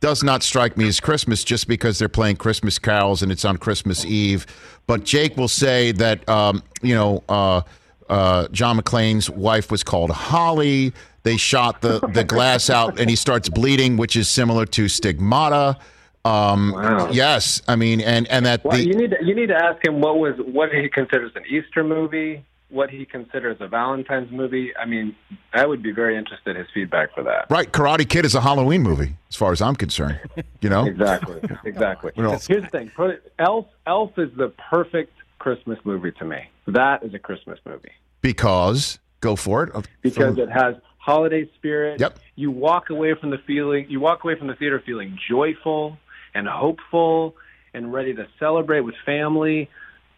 [0.00, 3.56] does not strike me as Christmas just because they're playing Christmas carols and it's on
[3.58, 4.46] Christmas Eve.
[4.86, 7.60] But Jake will say that um, you know uh,
[8.08, 10.92] uh, John McClane's wife was called Holly.
[11.22, 15.76] They shot the the glass out and he starts bleeding, which is similar to Stigmata.
[16.24, 17.10] Um, Wow.
[17.10, 19.84] Yes, I mean, and and that Well, the you need to, you need to ask
[19.86, 24.72] him what was what he considers an Easter movie, what he considers a Valentine's movie.
[24.76, 25.14] I mean,
[25.54, 27.46] I would be very interested in his feedback for that.
[27.50, 30.18] right Karate Kid is a Halloween movie, as far as I'm concerned.
[30.60, 32.12] You know, Exactly, exactly.
[32.16, 36.24] You know- Here's the thing: put it, Elf, Elf is the perfect Christmas movie to
[36.24, 36.38] me.
[36.66, 39.86] That is a Christmas movie because go for it.
[40.02, 42.00] because it has holiday spirit.
[42.00, 42.18] Yep.
[42.34, 43.86] You walk away from the feeling.
[43.88, 45.98] You walk away from the theater feeling joyful
[46.34, 47.36] and hopeful
[47.72, 49.70] and ready to celebrate with family.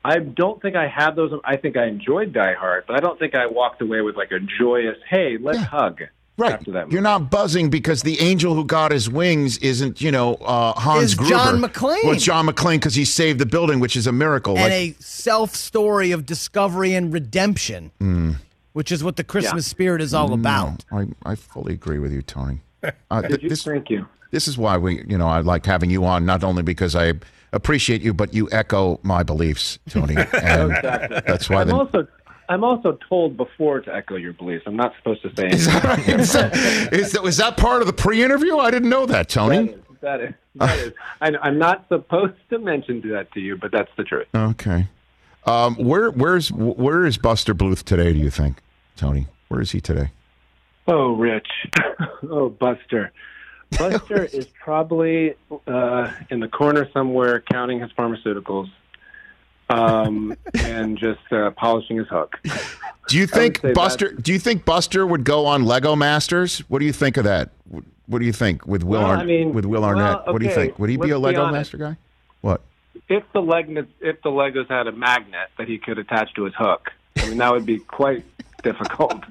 [0.08, 1.32] I don't think I had those.
[1.44, 4.30] I think I enjoyed Die Hard, but I don't think I walked away with like
[4.32, 6.00] a joyous, "Hey, let's hug."
[6.38, 6.52] Right.
[6.52, 10.34] After that, You're not buzzing because the angel who got his wings isn't, you know,
[10.36, 11.30] uh, Hans Is Gruber.
[11.34, 12.04] John McClane.
[12.04, 14.56] Well, it's John McClane because he saved the building, which is a miracle.
[14.56, 18.36] and Like- a self story of discovery and redemption, Mm.
[18.72, 20.84] which is what the Christmas spirit is all about.
[20.92, 22.60] I, I fully agree with you, Tony.
[23.10, 24.06] Uh, th- this, Thank you.
[24.30, 27.14] This is why we, you know, I like having you on, not only because I
[27.52, 30.14] appreciate you, but you echo my beliefs, Tony.
[30.32, 31.20] And Exactly.
[31.26, 32.08] that's why I'm the, also
[32.48, 34.64] I'm also told before to echo your beliefs.
[34.66, 36.20] I'm not supposed to say anything.
[36.20, 38.56] is, that, is, that, was that part of the pre-interview?
[38.56, 39.74] I didn't know that, Tony.
[40.00, 40.92] That is, that is.
[41.20, 44.28] I, I'm not supposed to mention that to you, but that's the truth.
[44.34, 44.88] Okay.
[45.44, 48.12] Um, where where's where is Buster Bluth today?
[48.12, 48.60] Do you think,
[48.96, 49.28] Tony?
[49.48, 50.10] Where is he today?
[50.86, 51.48] Oh, Rich.
[52.30, 53.12] oh, Buster.
[53.78, 55.35] Buster is probably
[55.66, 58.70] uh, in the corner somewhere counting his pharmaceuticals
[59.68, 62.37] um, and just uh, polishing his hook.
[63.09, 64.12] Do you think Buster?
[64.12, 66.61] Do you think Buster would go on Lego Masters?
[66.68, 67.50] What do you think of that?
[68.07, 70.24] What do you think with Will Well, Arn- I mean, with Will Arnett?
[70.24, 70.78] well, What do you think?
[70.78, 71.72] Would he be let's a Lego honest.
[71.74, 71.96] Master guy?
[72.40, 72.62] What?
[73.09, 73.68] If the leg,
[74.00, 77.38] if the Legos had a magnet that he could attach to his hook, I mean
[77.38, 78.24] that would be quite
[78.62, 79.22] difficult.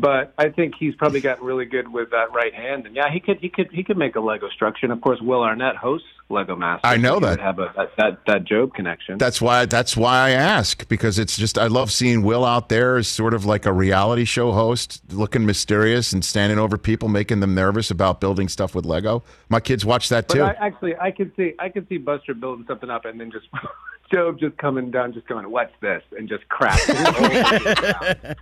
[0.00, 3.20] But I think he's probably gotten really good with that right hand, and yeah, he
[3.20, 4.86] could he could he could make a Lego structure.
[4.86, 6.82] And of course, Will Arnett hosts Lego Masters.
[6.84, 7.40] I know so that.
[7.40, 9.18] have a, that, that that Job connection.
[9.18, 9.66] That's why.
[9.66, 13.34] That's why I ask because it's just I love seeing Will out there as sort
[13.34, 17.90] of like a reality show host, looking mysterious and standing over people, making them nervous
[17.90, 19.22] about building stuff with Lego.
[19.48, 20.42] My kids watch that But too.
[20.42, 23.46] I, actually, I could see I could see Buster building something up and then just
[24.12, 26.78] Job just coming down, just going, "What's this?" and just crap.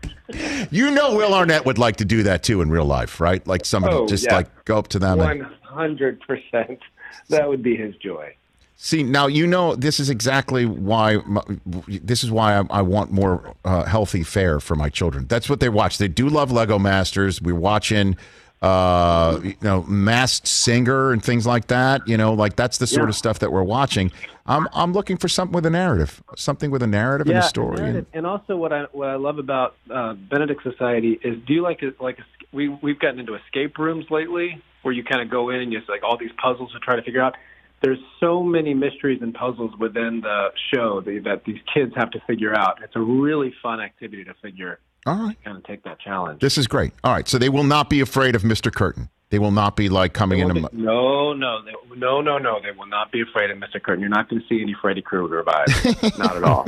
[0.70, 3.46] you know, Will Arnett would like to do that too in real life, right?
[3.46, 4.37] Like somebody Oh, just yeah.
[4.37, 6.81] like go up to them One hundred percent.
[7.29, 8.35] That would be his joy.
[8.77, 11.42] See now, you know this is exactly why my,
[11.87, 15.27] this is why I, I want more uh, healthy fare for my children.
[15.27, 15.98] That's what they watch.
[15.98, 17.40] They do love Lego Masters.
[17.40, 18.16] We're watching,
[18.64, 22.07] uh, you know, Masked Singer and things like that.
[22.09, 23.11] You know, like that's the sort Yeah.
[23.11, 24.11] of stuff that we're watching.
[24.46, 27.79] I'm I'm looking for something with a narrative, something with a narrative and a story.
[27.81, 31.53] And, And, and also, what I what I love about uh, Benedict Society is, do
[31.55, 32.00] you like it?
[32.00, 32.18] Like
[32.53, 35.88] we we've gotten into escape rooms lately, where you kind of go in and just
[35.88, 37.35] like all these puzzles to try to figure out.
[37.83, 42.20] There's so many mysteries and puzzles within the show that, that these kids have to
[42.27, 42.83] figure out.
[42.83, 44.79] It's a really fun activity to figure.
[45.07, 45.37] All right.
[45.45, 46.40] Kind of take that challenge.
[46.40, 46.93] this is great.
[47.03, 48.73] All right, so they will not be afraid of Mr.
[48.73, 49.09] Curtain.
[49.31, 52.61] They will not be like coming won't be- no, no, they, no, no, no.
[52.62, 53.83] They will not be afraid of Mr.
[53.83, 54.01] Curtain.
[54.01, 56.19] You're not going to see any Freddy Krueger vibes.
[56.19, 56.67] not at all.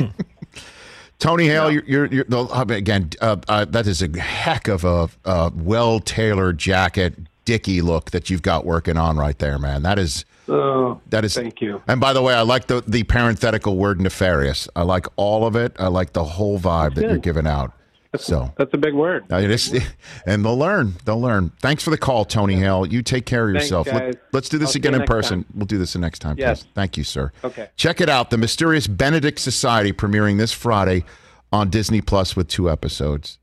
[1.19, 3.11] Tony Hale, you're, you're, you're mean, again.
[3.21, 8.29] Uh, uh, that is a heck of a, uh well tailored jacket, dicky look that
[8.29, 9.83] you've got working on right there, man.
[9.83, 11.35] That is Oh, that is.
[11.35, 11.83] thank you.
[11.89, 14.69] And by the way, I like the the parenthetical word nefarious.
[14.77, 15.75] I like all of it.
[15.79, 17.73] I like the whole vibe that you're giving out.
[18.21, 19.25] So That's a big word.
[19.31, 19.73] uh, it is,
[20.27, 20.95] and they'll learn.
[21.05, 21.51] They'll learn.
[21.61, 22.87] Thanks for the call, Tony Hale.
[22.87, 23.87] You take care of Thanks, yourself.
[23.87, 24.15] guys.
[24.33, 25.45] Let, us do this I'll again in person.
[25.45, 25.53] time.
[25.55, 26.37] We'll do this the next time.
[26.39, 26.63] Yes.
[26.63, 26.69] please.
[26.75, 27.33] Thank you, sir.
[27.45, 27.69] Okay.
[27.77, 28.31] Check it out.
[28.31, 31.05] The Mysterious Benedict Society premiering this Friday
[31.53, 33.39] on Disney Plus with two episodes.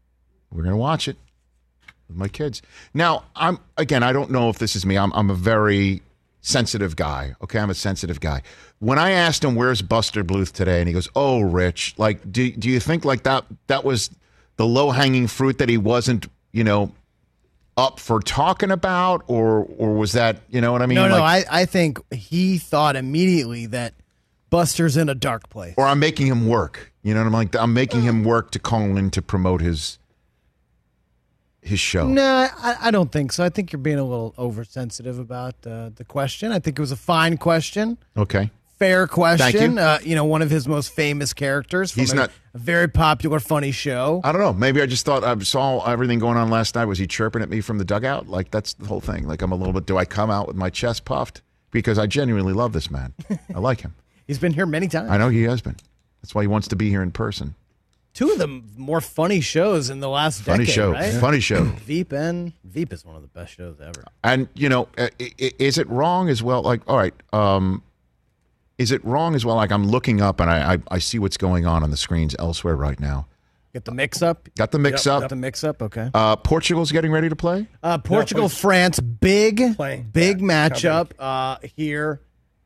[0.51, 1.17] We're going to watch it
[2.07, 2.62] with my kids.
[2.93, 4.97] Now, I'm again, I don't know if this is me.
[4.97, 6.01] I'm, I'm a very
[6.41, 7.36] sensitive guy.
[7.41, 8.41] Okay, I'm a sensitive guy.
[8.79, 12.51] When I asked him where's Buster Bluth today, and he goes, "Oh, Rich, like, do
[12.51, 14.09] do you think like that that was
[14.57, 16.91] the low hanging fruit that he wasn't, you know,
[17.75, 20.95] up for talking about, or or was that, you know what I mean?
[20.95, 23.93] no, no, Like- I, I think he thought immediately that
[24.51, 25.73] Buster's in a dark place.
[25.77, 26.91] or I'm making him work.
[27.01, 27.56] You know what I'm like?
[27.56, 29.97] I'm making him work to call in to promote his
[31.62, 32.08] his show.
[32.08, 33.43] No, I, I don't think so.
[33.43, 36.51] I think you're being a little oversensitive about uh, the question.
[36.51, 38.51] I think it was a fine question, Okay.
[38.78, 39.74] Fair question.
[39.74, 39.80] you.
[39.80, 42.88] Uh, you know, one of his most famous characters from He's a, not- a very
[42.88, 44.21] popular, funny show.
[44.24, 44.54] I don't know.
[44.54, 46.86] Maybe I just thought I saw everything going on last night.
[46.86, 48.28] Was he chirping at me from the dugout?
[48.28, 49.28] Like that's the whole thing.
[49.28, 49.86] Like I'm a little bit.
[49.86, 53.13] Do I come out with my chest puffed because I genuinely love this man?
[53.54, 53.96] I like him.
[54.28, 55.10] He's been here many times.
[55.10, 55.76] I know he has been.
[56.21, 57.56] That's why he wants to be here in person.
[58.13, 58.48] two of the
[58.78, 60.74] more funny shows in the last Funny decade.
[60.76, 60.92] show.
[60.92, 61.13] right?
[61.15, 61.63] Funny show.
[61.86, 64.06] Veep and Veep is one of the best shows ever.
[64.24, 64.88] And you know,
[65.40, 66.62] is it wrong as well?
[66.62, 67.82] Like, all right, um,
[68.84, 69.56] is it wrong as well?
[69.56, 72.36] Like, I'm looking up and I, I I see what's going on on the screens
[72.38, 73.27] elsewhere right now.
[73.73, 74.48] Get the mix up.
[74.56, 75.29] Got the mix Got up.
[75.29, 75.81] the mix up.
[75.81, 76.12] Okay.
[76.13, 77.65] Uh, Portugal's getting ready to play.
[77.81, 80.04] Uh, Portugal, France, big, Playing.
[80.13, 82.21] big Yeah, matchup uh, here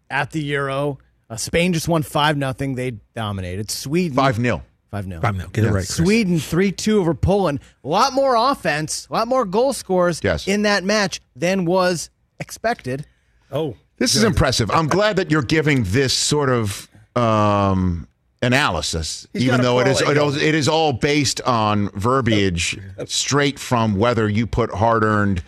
[0.10, 0.98] at the Euro.
[1.30, 2.76] Uh, Spain just won five nothing.
[2.76, 3.72] They dominated.
[3.72, 5.46] Sweden Five 0 five 0 Five now.
[5.48, 5.96] Get it right, Chris.
[5.96, 7.60] Sweden three two over Poland.
[7.86, 10.46] A lot more offense, a lot more goal scores Yes.
[10.48, 12.10] in that match than was
[12.40, 13.06] expected.
[13.50, 14.70] Oh, This is impressive.
[14.72, 18.08] I'm glad that you're giving this sort of um,
[18.42, 23.96] analysis, He's even though it is it, it is all based on verbiage straight from
[23.96, 25.42] whether you put hard-earned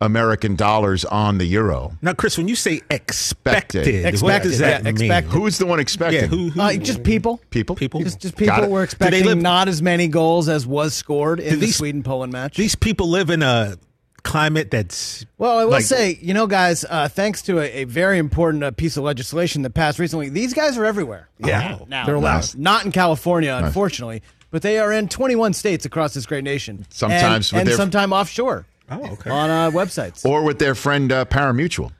[0.00, 1.96] American dollars on the euro.
[2.02, 4.22] Now, Chris, when you say expected, Expected.
[4.22, 4.96] what does that Yeah, mean?
[5.04, 5.30] expected.
[5.32, 6.22] Who's the one expecting?
[6.22, 7.40] Yeah, who, who, Uh, just people.
[7.50, 7.76] People.
[7.76, 8.00] people?
[8.00, 8.70] Just, just Got people it.
[8.72, 12.02] were they expecting live- not as many goals as was scored in the these- Sweden
[12.02, 12.56] Poland match.
[12.56, 13.76] These people live in a
[14.22, 17.84] climate that's Well, I will Like- say, you know, guys, uh, thanks to a, a
[17.84, 21.28] very important uh, piece of legislation that passed recently, these guys are everywhere.
[21.38, 21.78] Yeah.
[21.88, 22.54] now They're allowed.
[22.56, 26.86] Not in California, unfortunately, but they are in 21 states across this great nation.
[26.90, 29.30] Sometimes and, with and their- sometime offshore oh okay.
[29.30, 30.24] on uh, websites.
[30.24, 31.90] Or with their friend uh, Parimutuel.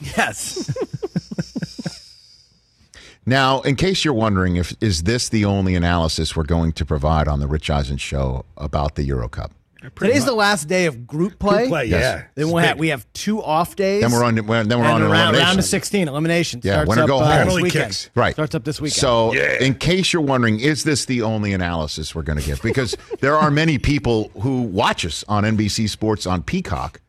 [0.00, 0.70] yes,
[3.26, 7.26] Now, in case you're wondering, if is this the only analysis we're going to provide
[7.26, 9.50] on the Rich Eisen show about the Euro Cup?
[9.96, 11.58] Today's the last day of group play.
[11.58, 12.00] Group play, Yes.
[12.00, 12.24] yeah.
[12.34, 14.02] Then we'll have, we have two off days.
[14.02, 14.34] Then we're on.
[14.34, 15.46] Then we're on and an around, elimination.
[15.46, 16.60] round of 16 elimination.
[16.62, 17.72] Yeah, starts winner up, go uh, this weekend.
[17.86, 18.10] kicks.
[18.14, 18.32] Right.
[18.34, 19.00] Starts up this weekend.
[19.00, 19.60] So, Yeah.
[19.62, 22.62] in case you're wondering, is this the only analysis we're going to give?
[22.62, 27.00] Because there are many people who watch us on NBC Sports on Peacock,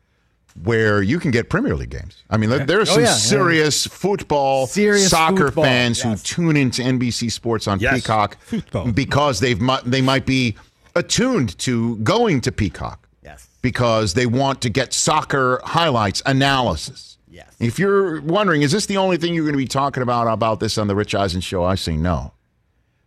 [0.64, 2.22] where you can get Premier League games.
[2.30, 3.14] I mean, there- there are Oh, some yeah, yeah.
[3.14, 6.06] serious football, Serious soccer football, fans yes.
[6.06, 7.94] who tune into NBC Sports on Yes.
[7.96, 8.90] Peacock Football.
[8.92, 10.56] because they've they might be
[10.96, 13.48] attuned to going to Peacock yes.
[13.62, 17.18] because they want to get soccer highlights analysis.
[17.28, 17.54] Yes.
[17.60, 20.58] If you're wondering, is this the only thing you're going to be talking about about
[20.58, 21.64] this on the Rich Eisen show?
[21.64, 22.32] I say no,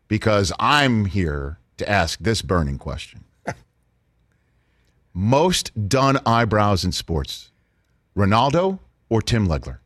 [0.08, 3.24] because I'm here to ask this burning question:
[5.14, 7.52] Most done eyebrows in sports,
[8.16, 8.80] Ronaldo
[9.10, 9.80] or Tim Legler?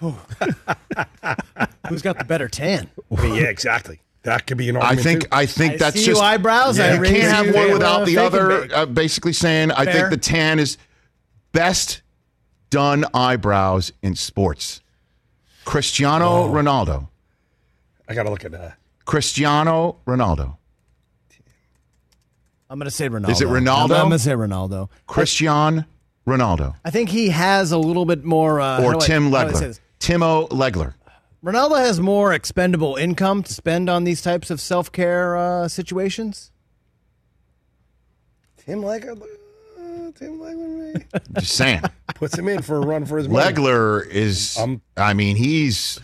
[1.88, 2.90] Who's got the better tan?
[3.22, 4.00] Yeah, exactly.
[4.22, 5.02] That could be an I argument.
[5.04, 5.28] think too.
[5.32, 6.78] I think I that's see just eyebrows.
[6.78, 8.68] I You can't have you, one without the other.
[8.74, 10.76] Uh, basically saying, I think the tan is
[11.52, 12.02] best
[12.68, 14.82] done eyebrows in sports.
[15.64, 16.50] Cristiano Oh.
[16.52, 17.08] Ronaldo.
[18.08, 18.76] I got to look at that.
[19.06, 20.56] Cristiano Ronaldo.
[22.68, 23.30] I'm going to say Ronaldo.
[23.30, 23.84] Is it Ronaldo?
[23.86, 24.88] I'm, I'm going to say Ronaldo.
[25.06, 25.84] Christian
[26.26, 26.74] Ronaldo.
[26.84, 28.60] I think he has a little bit more.
[28.60, 29.58] Uh, Or how do I- Tim I Legler.
[29.60, 29.80] this?
[29.98, 30.94] Timo Legler.
[31.44, 36.50] Ronaldo has more expendable income to spend on these types of self care uh, situations.
[38.58, 39.22] Tim Legler.
[39.22, 41.02] uh, Tim Legler
[41.40, 41.80] Just saying.
[42.14, 43.54] puts him in for a run for his money.
[43.54, 45.98] Legler is, Um, I mean, he's,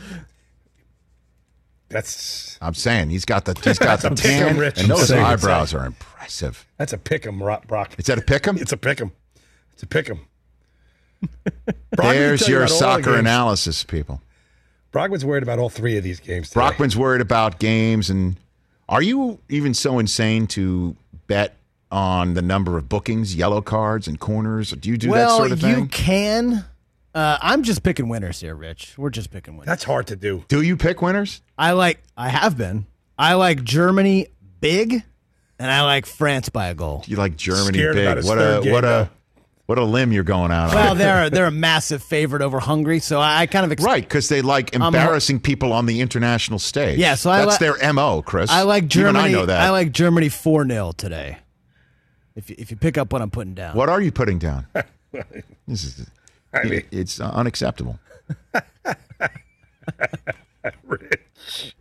[1.90, 4.78] That's I'm saying, he's got the, he's got the That's a pick 'em, tan, Rich.
[4.80, 6.66] and those eyebrows are impressive.
[6.78, 7.94] that's a pick 'em, Ro- Brock.
[7.98, 8.56] Is that a pick 'em?
[8.56, 9.12] It's a pick 'em.
[9.74, 10.20] It's a pick 'em.
[11.90, 14.22] There's your soccer analysis, people.
[14.96, 16.48] Brockman's worried about all three of these games.
[16.48, 16.60] Today.
[16.60, 18.36] Brockman's worried about games, and
[18.88, 21.54] are you even so insane to bet
[21.90, 24.70] on the number of bookings, yellow cards, and corners?
[24.70, 25.78] Do you do well, that sort of thing?
[25.78, 26.64] you can.
[27.14, 28.94] Uh, I'm just picking winners here, Rich.
[28.96, 29.66] We're just picking winners.
[29.66, 30.44] That's hard to do.
[30.48, 31.42] Do you pick winners?
[31.58, 32.02] I like.
[32.16, 32.86] I have been.
[33.18, 34.28] I like Germany
[34.60, 35.02] big,
[35.58, 37.04] and I like France by a goal.
[37.06, 38.16] You like Germany Scared about big?
[38.16, 39.08] his What a game, what a though.
[39.66, 40.98] What a limb you're going out Well, on.
[40.98, 44.28] they're they're a massive favorite over Hungary, so I, I kind of ex- Right, because
[44.28, 46.98] they like embarrassing people on the international stage.
[46.98, 48.50] Yeah, so I that's li- their mo, Chris.
[48.50, 49.18] I like Germany.
[49.18, 49.60] Even I know that.
[49.60, 51.38] I like Germany four 0 today.
[52.34, 54.66] If you, if you pick up what I'm putting down, what are you putting down?
[55.66, 56.06] this is
[56.52, 57.98] I mean, it's uh, unacceptable.
[60.84, 61.74] Rich,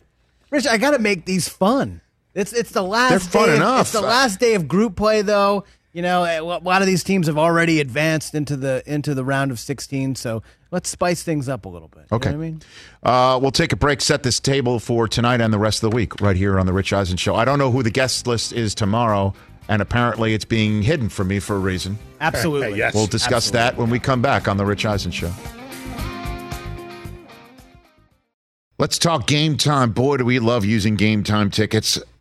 [0.52, 2.02] Rich, I got to make these fun.
[2.34, 3.10] It's it's the last.
[3.10, 3.82] They're fun day of- enough.
[3.82, 5.64] It's the last day of group play, though.
[5.96, 9.50] You know, a lot of these teams have already advanced into the into the round
[9.50, 10.16] of 16.
[10.16, 12.04] So let's spice things up a little bit.
[12.12, 12.32] You Okay.
[12.32, 12.62] know what I mean,
[13.02, 15.96] Uh, we'll take a break, set this table for tonight and the rest of the
[15.96, 17.34] week right here on the Rich Eisen Show.
[17.36, 19.34] I don't know who the guest list is tomorrow,
[19.70, 21.98] and apparently it's being hidden from me for a reason.
[22.20, 22.78] absolutely.
[22.78, 22.94] Yes.
[22.94, 25.32] We'll discuss that when we come back on the Rich Eisen Show.
[28.78, 29.92] Let's talk game time.
[29.92, 31.98] Boy, do we love using game time tickets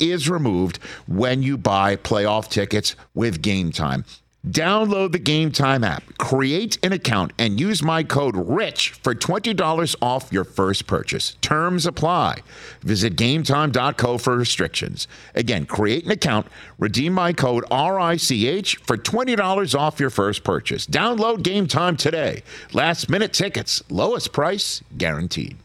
[0.00, 4.04] is removed when you buy playoff tickets with Game Time.
[4.46, 9.96] Download the Game Time app, create an account, and use my code RICH for $20
[10.00, 11.34] off your first purchase.
[11.40, 12.42] Terms apply.
[12.82, 15.08] Visit gametime.co for restrictions.
[15.34, 16.46] Again, create an account,
[16.78, 20.86] redeem my code RICH for $20 off your first purchase.
[20.86, 22.44] Download Game Time today.
[22.72, 25.56] Last minute tickets, lowest price guaranteed.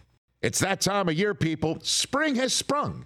[0.41, 1.77] It's that time of year, people.
[1.83, 3.05] Spring has sprung,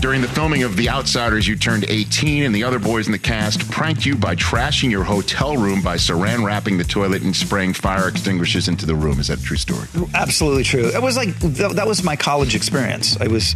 [0.00, 3.18] During the filming of The Outsiders, you turned 18, and the other boys in the
[3.18, 7.74] cast pranked you by trashing your hotel room by saran wrapping the toilet and spraying
[7.74, 9.20] fire extinguishers into the room.
[9.20, 9.86] Is that a true story?
[10.14, 10.86] Absolutely true.
[10.86, 13.20] It was like th- that was my college experience.
[13.20, 13.54] I was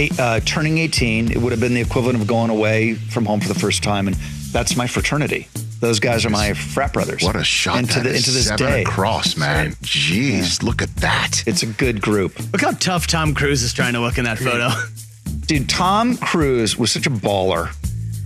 [0.00, 1.30] eight, uh, turning 18.
[1.30, 4.08] It would have been the equivalent of going away from home for the first time,
[4.08, 4.16] and
[4.50, 5.46] that's my fraternity.
[5.78, 7.22] Those guys are my frat brothers.
[7.22, 8.16] What a shot into, that the, is.
[8.26, 8.82] into this Seven day.
[8.82, 9.72] across, man.
[9.82, 11.44] Jeez, look at that.
[11.46, 12.36] It's a good group.
[12.52, 14.70] Look how tough Tom Cruise is trying to look in that photo.
[15.40, 17.74] Dude, Tom Cruise was such a baller.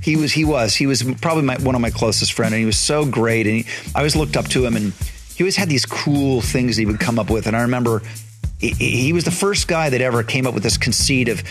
[0.03, 2.67] He was, he was, he was probably my, one of my closest friends, and he
[2.67, 3.47] was so great.
[3.47, 4.93] And he, I always looked up to him, and
[5.35, 7.47] he always had these cool things he would come up with.
[7.47, 8.03] And I remember
[8.59, 11.43] he, he was the first guy that ever came up with this conceit of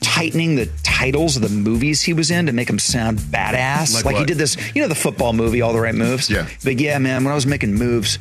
[0.00, 3.94] tightening the titles of the movies he was in to make them sound badass.
[3.94, 6.30] Like Like, he did this, you know, the football movie, All the Right Moves.
[6.30, 6.48] Yeah.
[6.64, 8.18] But yeah, man, when I was making moves,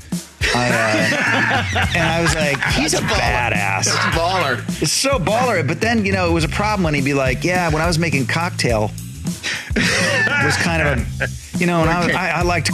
[0.55, 3.87] I, uh, and I was like, he's a badass.
[4.11, 4.81] baller.
[4.81, 5.67] It's so baller.
[5.67, 7.87] But then, you know, it was a problem when he'd be like, yeah, when I
[7.87, 8.91] was making cocktail,
[9.75, 12.71] it was kind of a, you know, and I, I, I liked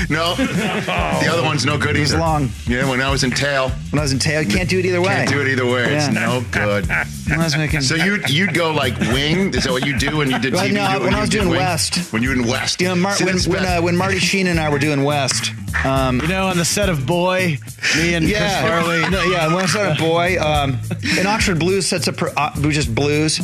[0.10, 2.48] No, the other one's no good It was long.
[2.66, 4.42] Yeah, when I was in tail, when I was in tail.
[4.42, 5.08] You can't do it either way.
[5.08, 5.94] can't do it either way.
[5.94, 6.12] It's Yeah.
[6.26, 6.86] no good.
[7.30, 9.54] When I was making, So you you'd go like wing?
[9.54, 10.74] Is that what you do when you did Right, TV?
[10.74, 11.60] no, do- when I you was did doing wing?
[11.60, 12.12] West.
[12.12, 12.80] When you were in West.
[12.80, 13.78] you know, Mar- See, when that's when, best.
[13.78, 15.52] uh, when Marty Sheen and I were doing West,
[15.84, 17.56] um, you know, on the set of Boy,
[17.96, 19.10] me and yeah, Chris Farley.
[19.10, 20.76] no, yeah, when I started Boy, um,
[21.20, 23.34] in Oxford Blues sets up uh, just blues.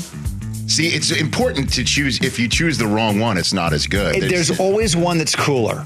[0.66, 2.18] See, it's important to choose.
[2.20, 4.16] If you choose the wrong one, it's not as good.
[4.16, 5.84] It, It's- there's always one that's cooler.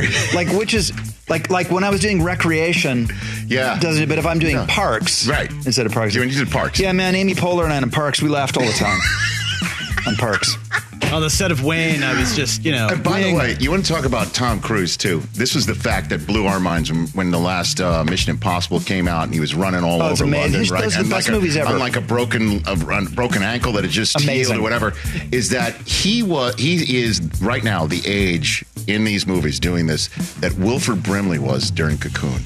[0.00, 0.92] There- Like which is
[1.28, 3.08] like like when I was doing recreation.
[3.46, 3.78] Yeah.
[3.78, 4.08] doesn't it?
[4.08, 4.66] But if I'm doing Yeah.
[4.68, 5.50] parks, Right.
[5.66, 6.78] instead of parks, you did parks.
[6.80, 8.98] Yeah, man, Amy Poehler and I in parks, we laughed all the time.
[10.06, 10.56] on parks.
[11.12, 12.88] On the set of Wayne, I was just, you know.
[12.88, 15.20] And by the way, you want to talk about Tom Cruise too?
[15.34, 18.80] This was the fact that blew our minds when, when the last uh, Mission Impossible
[18.80, 20.40] came out, and he was running all Oh, over amazing.
[20.40, 20.84] London, Those right?
[20.84, 21.74] are the best like a, ever.
[21.74, 24.94] on like a broken a run- broken ankle that had just healed or whatever.
[25.30, 30.08] Is that he was he is right now the age in these movies doing this
[30.36, 32.40] that Wilford Brimley was during Cocoon.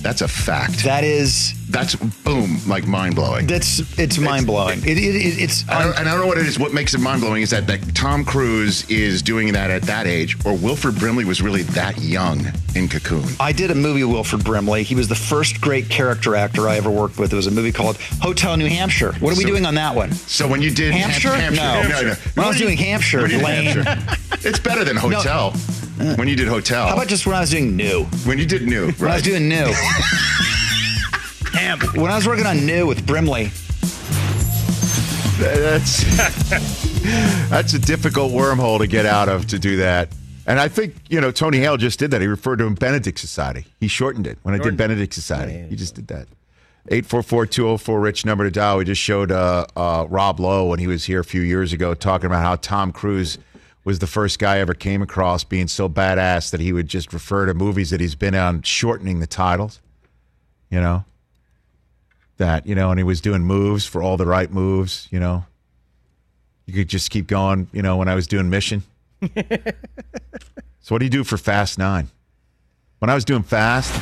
[0.00, 0.84] That's a fact.
[0.84, 3.46] That is That's boom, like mind blowing.
[3.46, 4.78] that's it's mind blowing.
[4.80, 6.58] It, it, it, it's I don't, and I don't know what it is.
[6.58, 10.06] What makes it mind blowing is that, that Tom Cruise is doing that at that
[10.06, 13.24] age, or Wilford Brimley was really that young in Cocoon.
[13.40, 14.82] I did a movie with Wilford Brimley.
[14.84, 17.32] He was the first great character actor I ever worked with.
[17.32, 19.12] It was a movie called Hotel New Hampshire.
[19.20, 20.12] What are we doing on that one?
[20.12, 21.34] So when you did Hampshire?
[21.34, 21.82] Ham- No.
[21.82, 22.14] no, no.
[22.34, 23.64] When I was doing Hampshire, When.
[23.66, 24.16] Hampshire.
[24.48, 25.52] it's better than Hotel.
[26.16, 26.86] When you did Hotel.
[26.86, 28.04] How about just when I was doing New?
[28.24, 28.86] when you did New?
[28.86, 29.00] Right.
[29.00, 29.66] When I was doing New.
[32.00, 33.50] when I was working on New with Brimley,
[35.38, 36.04] That's
[37.50, 40.08] that's a difficult wormhole to get out of to do that.
[40.46, 42.22] And I think, you know, Tony Hale just did that.
[42.22, 43.66] He referred to him Benedict Society.
[43.80, 44.84] He shortened it when I did Shortened it.
[44.84, 45.66] Benedict Society.
[45.68, 46.26] He just did that.
[46.90, 48.78] 844-204 Rich number to dial.
[48.78, 51.92] We just showed uh, uh, Rob Lowe when he was here a few years ago
[51.92, 53.36] talking about how Tom Cruise
[53.88, 57.12] was the first guy I ever came across being so badass that he would just
[57.12, 59.80] refer to movies that he's been on shortening the titles.
[60.70, 61.04] You know?
[62.36, 65.44] That, you know, and he was doing moves for all the right moves, you know.
[66.66, 68.82] You could just keep going, you know, when I was doing Mission.
[70.80, 72.08] So what do you do for Fast Nine?
[73.00, 73.92] When I was doing Fast,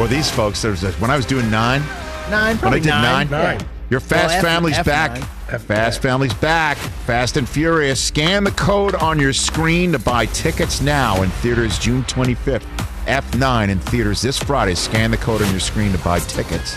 [0.00, 1.80] well, these folks, there's a, when I was doing nine,
[2.28, 3.60] Nine, when I did nine, nine.
[3.88, 4.84] your Fast Well, F- Family's F9.
[4.84, 5.28] back.
[5.56, 6.76] Fast Family's back.
[6.76, 8.02] Fast and Furious.
[8.02, 12.66] Scan the code on your screen to buy tickets now in theaters June 25th.
[13.06, 14.74] F9 in theaters this Friday.
[14.74, 16.76] Scan the code on your screen to buy tickets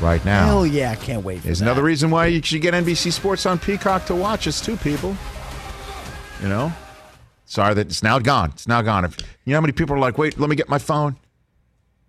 [0.00, 0.46] right now.
[0.46, 3.58] Hell yeah, I can't wait There's another reason why you should get NBC Sports on
[3.58, 5.16] Peacock to watch us too, people.
[6.42, 6.72] You know,
[7.44, 8.50] sorry that it's now gone.
[8.50, 9.04] It's now gone.
[9.04, 11.16] If you know how many people are like, wait, let me get my phone.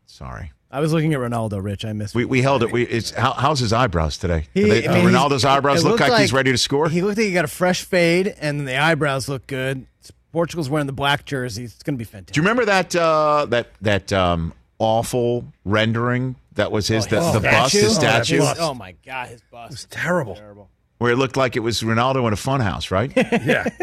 [0.06, 1.84] Sorry, I was looking at Ronaldo, Rich.
[1.86, 2.16] I missed.
[2.16, 2.72] we we held it.
[2.72, 4.48] We it's how, how's his eyebrows today?
[4.54, 6.88] He- they- I mean, Ronaldo's eyebrows look looked like, he's ready to score.
[6.90, 9.86] He looked like he got a fresh fade, and the eyebrows look good.
[10.32, 11.66] Portugal's wearing the black jersey.
[11.66, 12.34] It's going to be fantastic.
[12.36, 17.34] Do you remember that uh, that that um, awful rendering that was his the, his
[17.34, 18.38] the bust, his statue?
[18.38, 19.74] statue, His- Oh my god, his bust.
[19.74, 20.38] It's terrible.
[21.00, 23.12] where it looked like it was Ronaldo in a funhouse, right?
[23.46, 23.68] Yeah.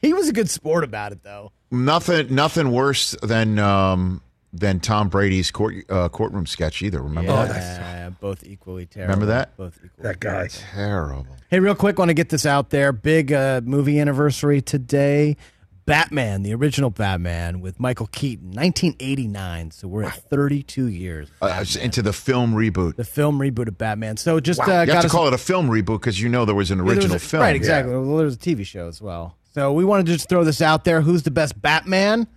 [0.00, 1.52] He was a good sport about it, though.
[1.70, 4.20] nothing nothing worse than um,
[4.52, 7.02] than Tom Brady's court uh, courtroom sketch either.
[7.02, 8.20] Remember Yeah, that?
[8.20, 9.12] both equally terrible.
[9.14, 9.56] Remember that?
[9.56, 10.02] Both equally.
[10.02, 10.48] That guy.
[10.48, 11.26] Terrible.
[11.48, 12.92] Hey, real quick, want to get this out there.
[12.92, 15.36] Big uh, movie anniversary today.
[15.84, 19.72] Batman, the original Batman with Michael Keaton, 1989.
[19.72, 21.28] So we're at 32 years.
[21.40, 22.94] Uh, into the film reboot.
[22.94, 24.16] The film reboot of Batman.
[24.16, 26.28] So just uh, you have got to us- call it a film reboot because you
[26.28, 27.42] know there was an Yeah, was original a- film.
[27.42, 27.92] Right, exactly.
[27.94, 29.36] Well, there was a TV show as well.
[29.54, 31.00] So we wanted to just throw this out there.
[31.00, 32.28] Who's the best Batman?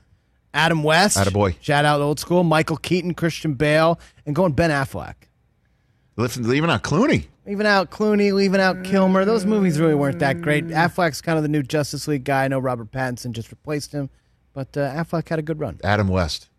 [0.56, 1.18] Adam West.
[1.18, 1.56] Attaboy.
[1.60, 2.44] Shout out old school.
[2.44, 5.16] Michael Keaton, Christian Bale, and going Ben Affleck.
[6.16, 7.26] Leaving, leaving out Clooney.
[7.46, 9.26] Leaving out Clooney, leaving out Kilmer.
[9.26, 10.68] Those movies really weren't that great.
[10.68, 12.46] Affleck's kind of the new Justice League guy.
[12.46, 14.10] I know Robert Pattinson just replaced him,
[14.54, 15.80] but uh, Affleck had a good run.
[15.84, 16.50] Adam West.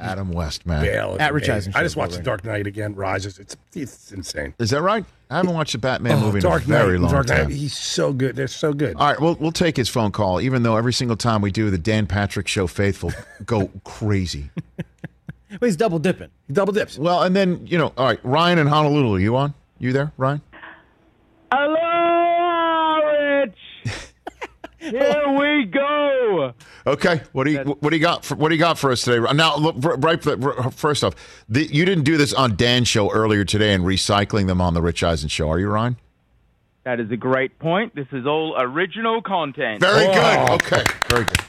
[0.00, 0.82] Adam West, man.
[0.82, 1.70] Bale is At Rich amazing.
[1.72, 2.24] Eisen I just show, watched The right.
[2.24, 2.94] Dark Knight again.
[2.94, 3.38] Rises.
[3.38, 4.54] It's it's insane.
[4.58, 5.04] Is that right?
[5.30, 7.44] I haven't watched a Batman Oh, movie in Dark a very Knight, long Dark time.
[7.48, 7.56] Knight.
[7.56, 8.34] He's so good.
[8.36, 8.96] They're so good.
[8.96, 11.70] All right, we'll we'll take his phone call, even though every single time we do
[11.70, 13.12] the Dan Patrick Show faithful
[13.46, 14.50] go crazy.
[15.50, 16.30] Well, he's double dipping.
[16.48, 16.98] He double dips.
[16.98, 19.54] Well, and then you know, all right, Ryan in Honolulu, you on?
[19.78, 20.40] You there, Ryan?
[21.52, 21.82] Hello, Rich.
[24.80, 26.54] Here we go.
[26.86, 29.02] Okay, what do you what do you got for what do you got for us
[29.02, 29.20] today?
[29.34, 30.22] Now, look, right
[30.72, 31.14] first off,
[31.48, 34.80] the, you didn't do this on Dan's show earlier today and recycling them on the
[34.80, 35.98] Rich Eisen show, are you, Ryan?
[36.84, 37.94] That is a great point.
[37.94, 39.80] This is all original content.
[39.80, 40.50] Very good.
[40.50, 41.40] Okay, very good.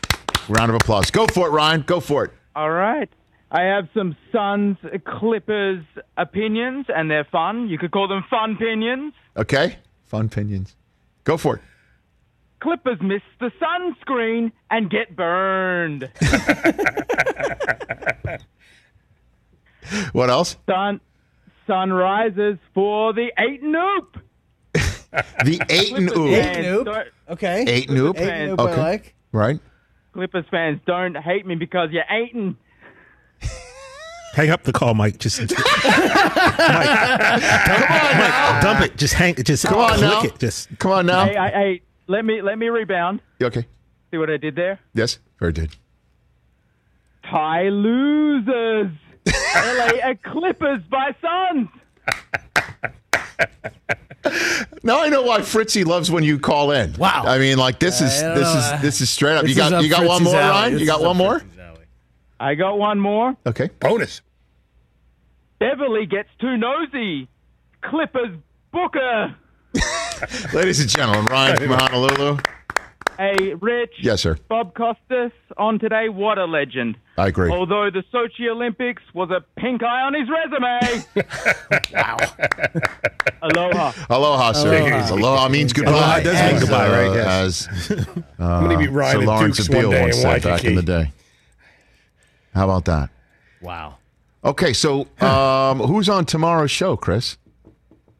[0.49, 1.09] Round of applause.
[1.09, 1.83] Go for it, Ryan.
[1.83, 2.31] Go for it.
[2.53, 3.09] All right.
[3.49, 5.83] I have some Suns Clippers
[6.17, 7.69] opinions, and they're fun.
[7.69, 9.13] You could call them fun opinions.
[9.37, 10.75] Okay, fun opinions.
[11.23, 11.61] Go for it.
[12.61, 16.09] Clippers miss the sunscreen and get burned.
[20.13, 20.57] What else?
[20.69, 21.01] Sun
[21.67, 24.21] sun rises for the eight noop.
[25.43, 26.41] The eight and Clippers ooh.
[26.85, 26.87] fans
[27.31, 27.65] Okay.
[27.67, 28.17] Eight and oop.
[28.17, 28.77] Eight and oop, I Okay.
[28.81, 29.13] like.
[29.33, 29.59] Right.
[30.13, 32.55] Clippers fans don't hate me because you're eating.
[34.33, 35.17] Hang up the call, Mike.
[35.17, 35.49] Just Mike,
[38.17, 38.95] Mike, dump it.
[38.95, 39.35] Just hang.
[39.35, 40.21] Just Come on click now.
[40.23, 40.39] it.
[40.39, 41.25] Just Come on now.
[41.25, 41.81] Hey, hey, hey,
[42.11, 43.21] let me let me rebound.
[43.41, 43.65] Okay.
[44.11, 44.79] See what I did there?
[44.93, 45.69] Yes, very good.
[47.23, 48.91] Tie losers.
[49.55, 51.69] LA Clippers by Suns.
[54.83, 56.93] Now I know why Fritzy loves when you call in.
[56.93, 57.23] Wow.
[57.25, 58.75] I mean, like this is I don't this know.
[58.75, 59.43] is this is straight up.
[59.43, 60.51] This You is got up you got one Fritzy's more, alley.
[60.51, 60.71] Ryan.
[60.73, 61.39] This You got is up one more.
[61.39, 61.85] Fritzy's alley.
[62.39, 63.35] I got one more.
[63.45, 63.69] Okay.
[63.79, 64.21] Bonus.
[65.59, 67.27] Beverley gets too nosy.
[67.83, 68.35] Clippers
[68.71, 69.35] Booker.
[70.53, 72.37] Ladies and gentlemen, Ryan from Honolulu.
[73.17, 73.93] Hey, Rich.
[73.99, 74.37] Yes, sir.
[74.49, 76.09] Bob Costas on today.
[76.09, 76.97] What a legend.
[77.17, 77.51] I agree.
[77.51, 81.05] Although the Sochi Olympics was a pink eye on his resume.
[81.93, 82.17] wow.
[83.41, 83.91] Aloha.
[84.09, 84.75] Aloha, sir.
[84.75, 85.13] Aloha.
[85.13, 85.91] Aloha, means goodbye.
[85.91, 87.15] Aloha does mean as, goodbye, uh, right?
[87.15, 87.67] Yes.
[87.67, 88.07] As
[88.39, 90.45] uh, gonna meet Ryan Sir at Lawrence Duke's Beale one day once in said back
[90.45, 90.75] in Waikiki.
[90.75, 91.11] the day.
[92.53, 93.09] How about that?
[93.61, 93.97] Wow.
[94.43, 97.37] Okay, so um, who's on tomorrow's show, Chris?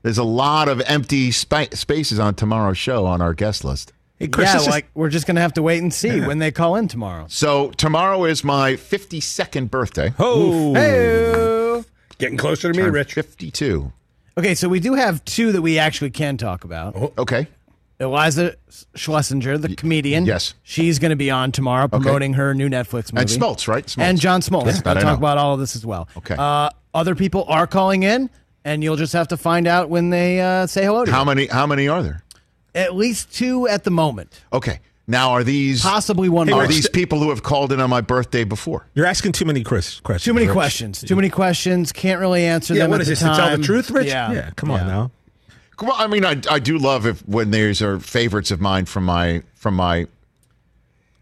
[0.03, 3.93] There's a lot of empty spa- spaces on tomorrow's show on our guest list.
[4.19, 4.47] hey, Chris.
[4.49, 6.75] yeah, this is- like we're just gonna have to wait and see when they call
[6.75, 7.25] in tomorrow.
[7.29, 10.13] So tomorrow is my 52nd birthday.
[10.19, 11.83] oh, Hey.
[12.17, 13.13] Getting closer to me, Turned Rich.
[13.15, 13.91] 52.
[14.37, 16.95] Okay, so we do have two that we actually can talk about.
[17.17, 17.47] Okay.
[17.99, 18.55] Iliza
[18.95, 20.25] Shlesinger, the comedian.
[20.25, 20.53] Yes.
[20.63, 23.21] She's going to be on tomorrow promoting her new Netflix movie.
[23.21, 23.85] And Smoltz, right?
[23.85, 24.01] Smoltz.
[24.03, 24.65] And John Smoltz.
[24.67, 25.25] Yes, that We'll I talk know.
[25.27, 26.07] about all of this as well.
[26.17, 26.35] Okay.
[26.37, 28.29] Uh, other people are calling in,
[28.65, 31.25] and you'll just have to find out when they uh, say hello to How you.
[31.25, 31.47] many?
[31.47, 32.23] How many are there?
[32.73, 34.41] At least two at the moment.
[34.53, 34.79] Okay.
[35.07, 36.67] Now, are these Possibly one Are more.
[36.67, 38.87] these people who have called in on my birthday before?
[38.93, 40.23] You're asking too many Chris questions.
[40.23, 40.53] Too many Rich.
[40.53, 41.01] questions.
[41.01, 41.91] Too many questions.
[41.91, 42.91] Can't really answer Yeah, them.
[42.91, 44.07] what at is the this, to tell the truth, Rich?
[44.07, 44.31] Yeah.
[44.31, 45.11] Yeah, come on now.
[45.81, 49.03] Well, I mean, I, I do love if when these are favorites of mine from
[49.03, 50.05] my from my.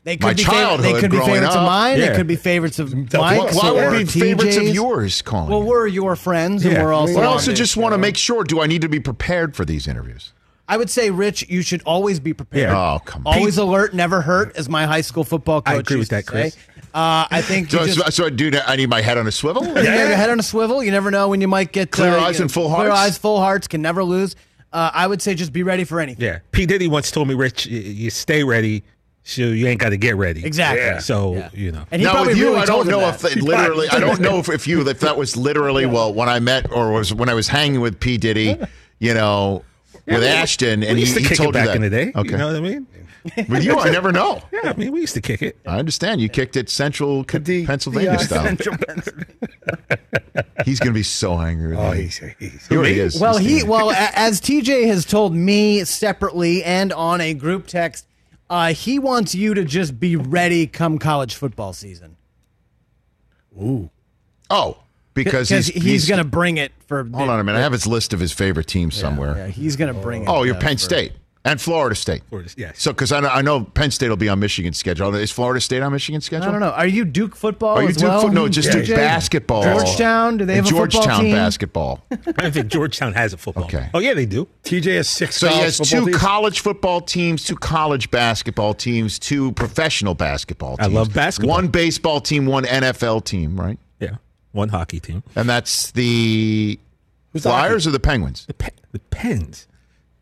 [0.10, 1.68] They could My be fav- childhood they could be growing favorites of up.
[1.68, 1.99] mine.
[1.99, 5.51] They could be favorites of Mike's Why, why would be favorites of yours calling?
[5.51, 7.14] Well, we're your friends, and we're also.
[7.14, 8.43] But I also just want to make sure.
[8.43, 10.34] Do I need to be prepared for these interviews?
[10.68, 12.70] I would say, Rich, you should always be prepared.
[12.70, 12.93] Yeah.
[12.95, 13.38] Oh, come on.
[13.38, 16.32] Always alert, never hurt, as my high school football coach I agree with that, to
[16.32, 16.41] say.
[16.51, 16.57] Chris.
[16.91, 18.51] Uh, I think So, just, so, so I do.
[18.66, 19.64] I need my head on a swivel.
[19.64, 20.84] you have your head on a swivel.
[20.84, 22.89] You never know when you might get Clear uh, eyes you know, and full Clear
[22.89, 24.36] eyes, full hearts can never lose.
[24.74, 26.24] Uh, I would say just be ready for anything.
[26.26, 26.39] Yeah.
[26.51, 26.66] P.
[26.66, 28.84] Diddy once told me, Rich, y- you stay ready,
[29.30, 30.46] so you ain't got to get ready.
[30.46, 30.82] Exactly.
[30.84, 31.00] Yeah.
[31.00, 31.50] So, Yeah.
[31.54, 31.86] you know.
[31.92, 33.16] And now with you, really I don't know that.
[33.16, 33.88] if they literally.
[33.90, 36.92] I don't know if, if you if that was literally well when I met or
[36.92, 38.58] was when I was hanging with P Diddy,
[39.00, 39.64] you know,
[40.08, 41.76] with we- Ashton, and he, to he kick it told you that.
[41.76, 42.12] in the day.
[42.16, 42.88] Okay, You know what I mean?
[43.50, 44.42] with you, I never know.
[44.54, 45.58] Yeah, I mean, we used to kick it.
[45.68, 48.44] I understand you kicked it Central Pennsylvania style.
[48.46, 49.36] Central Pennsylvania.
[50.66, 51.70] He's going to be so angry.
[51.70, 52.04] With Oh, me.
[52.04, 53.20] he's, he's He already is.
[53.20, 58.06] Well, He's he well as TJ has told me separately and on a group text,
[58.50, 62.18] uh, he wants you to just be ready come college football season.
[63.62, 63.89] Ooh.
[64.50, 64.78] Oh,
[65.14, 67.04] because he's, he's, going to bring it for.
[67.04, 67.60] Hold on a minute.
[67.60, 69.36] I have his list of his favorite teams somewhere.
[69.36, 70.30] Yeah, he's going to bring it.
[70.30, 71.14] Oh, you're Penn for- State
[71.46, 72.22] and Florida State.
[72.30, 72.82] Florida, yes.
[72.82, 75.16] So, because I know, I know Penn State will be on Michigan's schedule.
[75.16, 76.48] Is Florida State on Michigan's schedule?
[76.48, 76.72] I don't know.
[76.72, 77.78] Are you Duke football?
[77.78, 78.22] Are you as Duke well?
[78.24, 78.96] foot- no, just Duke TJ?
[78.96, 79.64] basketball.
[79.64, 80.38] Georgetown?
[80.38, 82.04] Do they And have a football Georgetown basketball.
[82.38, 83.64] I think Georgetown has a football.
[83.66, 83.90] Okay.
[83.94, 84.48] Oh, yeah, they do.
[84.64, 86.18] TJ has six So he has two teams.
[86.18, 90.88] college football teams, two college basketball teams, two professional basketball teams.
[90.90, 91.56] I love basketball.
[91.56, 93.80] One baseball team, one NFL team, right?
[94.00, 94.16] Yeah.
[94.52, 95.24] One hockey team.
[95.36, 96.80] And that's the
[97.32, 98.46] Who's the Flyers or the Penguins?
[98.48, 99.68] The, Pe- the Pens.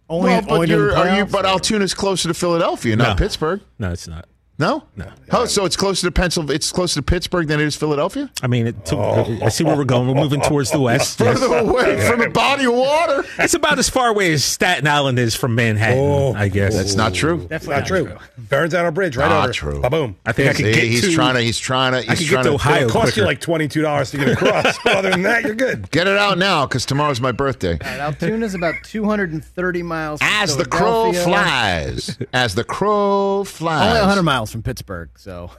[0.09, 1.25] Only, well, but only you're, are you?
[1.25, 1.31] playoffs?
[1.31, 3.15] But Altoona's closer to Philadelphia, not No.
[3.15, 3.61] Pittsburgh.
[3.77, 4.25] No, it's not.
[4.59, 5.11] No, No.
[5.31, 6.55] Oh, so it's closer to Pennsylvania.
[6.55, 8.31] It's closer to Pittsburgh than it is Philadelphia.
[8.41, 10.07] I mean, it took, I see where we're going.
[10.07, 11.19] We're moving towards the west.
[11.19, 11.37] yes.
[11.39, 13.23] Further away from the body of water.
[13.39, 16.33] It's about as far away as Staten Island is from Manhattan, Oh.
[16.33, 16.75] I guess.
[16.75, 17.45] That's not true.
[17.47, 18.17] Definitely Not true.
[18.49, 19.53] Burns out a bridge right Not over.
[19.53, 19.81] true.
[19.81, 20.15] Ba-boom.
[20.25, 21.41] I think I could See, get he's to, trying to.
[21.41, 22.01] He's trying to.
[22.01, 23.19] He's I could trying get to Ohio It'll cost quicker.
[23.21, 24.77] you like twenty-two dollars to get across.
[24.87, 25.89] other than that, you're good.
[25.91, 27.73] Get it out now because tomorrow's my birthday.
[27.73, 30.19] All right, Altoona's about 230 miles.
[30.19, 32.17] From As the crow flies.
[32.33, 33.87] As the crow flies.
[33.89, 35.51] Only 100 miles from Pittsburgh, so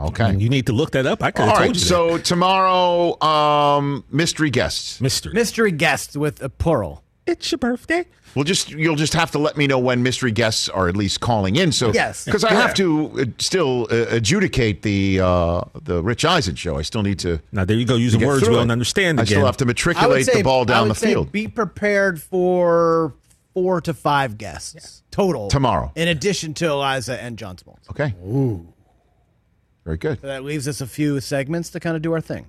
[0.00, 0.36] Okay.
[0.36, 1.22] you need to look that up.
[1.22, 1.74] I could All have told right.
[1.74, 5.00] you So tomorrow, um, mystery guests.
[5.00, 5.32] Mystery.
[5.32, 7.02] mystery guests with a plural.
[7.26, 8.06] It's your birthday.
[8.34, 11.20] We'll just you'll just have to let me know when mystery guests are at least
[11.20, 11.72] calling in.
[11.72, 12.24] So Yes.
[12.24, 16.78] because I have to uh, still uh, adjudicate the uh, the Rich Eisen show.
[16.78, 17.40] I still need to.
[17.52, 18.72] Now, there you go, using get words we don't it.
[18.72, 19.32] understand I again.
[19.38, 21.32] still have to matriculate say the ball I down would the say field.
[21.32, 23.14] Be prepared for
[23.62, 25.92] four to five guests total Tomorrow.
[25.96, 27.90] in addition to Eliza and John Smoltz.
[27.90, 28.14] Okay.
[28.24, 28.72] Ooh.
[29.84, 30.20] Very good.
[30.20, 32.46] So that leaves us a few segments to kind of do our thing.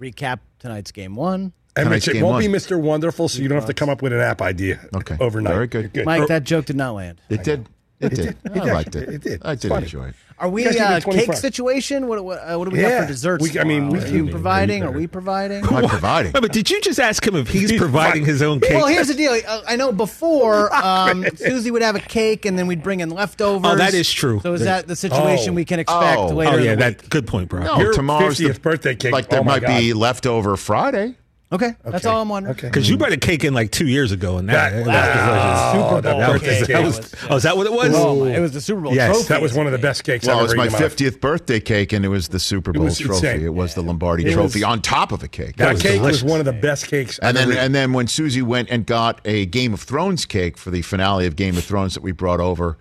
[0.00, 1.52] Recap tonight's game one.
[1.76, 2.56] And Tonight's Rich, it game won't be one.
[2.56, 2.80] Mr.
[2.80, 4.80] Wonderful, so you don't have to come up with an app idea.
[4.94, 5.16] Okay.
[5.20, 5.54] Overnight.
[5.54, 5.90] Very good.
[5.94, 7.20] You're Mike, that joke did not land.
[7.28, 7.68] It did.
[8.00, 8.42] It, did.
[8.42, 8.58] did.
[8.58, 9.08] I liked it.
[9.08, 9.42] It did.
[9.44, 9.84] I did funny.
[9.84, 10.14] enjoy it.
[10.40, 12.06] Are we You guys uh, cake situation?
[12.06, 12.88] What, what, uh, what do we Yeah.
[12.88, 13.42] have for desserts?
[13.52, 14.82] We- I mean, we Are you can- providing?
[14.82, 15.58] Are we providing?
[15.58, 16.32] Am providing?
[16.32, 18.70] Wait, but did you just ask him if he's providing his own cake?
[18.72, 19.38] Well, here's the deal.
[19.46, 23.10] Uh, I know before um, Susie would have a cake, and then we'd bring in
[23.10, 23.70] leftovers.
[23.70, 24.40] Oh, that is true.
[24.42, 25.56] So is that the situation Oh.
[25.56, 26.28] we can expect Oh.
[26.28, 26.52] later?
[26.52, 26.98] oh, yeah, the week?
[26.98, 27.62] that good point, bro.
[27.62, 29.12] No, Your tomorrow's the 50th birthday cake.
[29.12, 31.16] Like there Oh, my might be leftover Friday.
[31.52, 32.54] Okay, that's all I'm wondering.
[32.56, 32.68] Okay.
[32.68, 35.72] Because you brought a cake in like two years ago, and that, That- that, that-
[35.72, 36.66] Super Oh, that Bowl birthday cake.
[36.68, 36.76] cake.
[36.76, 37.92] that was, oh, is that what it was?
[37.92, 39.10] Oh, it was the Super Bowl Yes.
[39.16, 39.28] trophy.
[39.28, 41.20] That was one of the best cakes Well, I've it was my eaten in 50th
[41.20, 43.26] birthday cake, and it was the Super Bowl was trophy.
[43.26, 43.44] insane.
[43.44, 45.56] It was the Lombardi It trophy was- on top of a cake.
[45.56, 47.64] That was cake was one of the best cakes And I've then, ever eaten.
[47.64, 51.26] and then when Susie went and got a Game of Thrones cake for the finale
[51.26, 52.78] of Game of Thrones that we brought over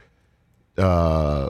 [0.77, 1.49] uh,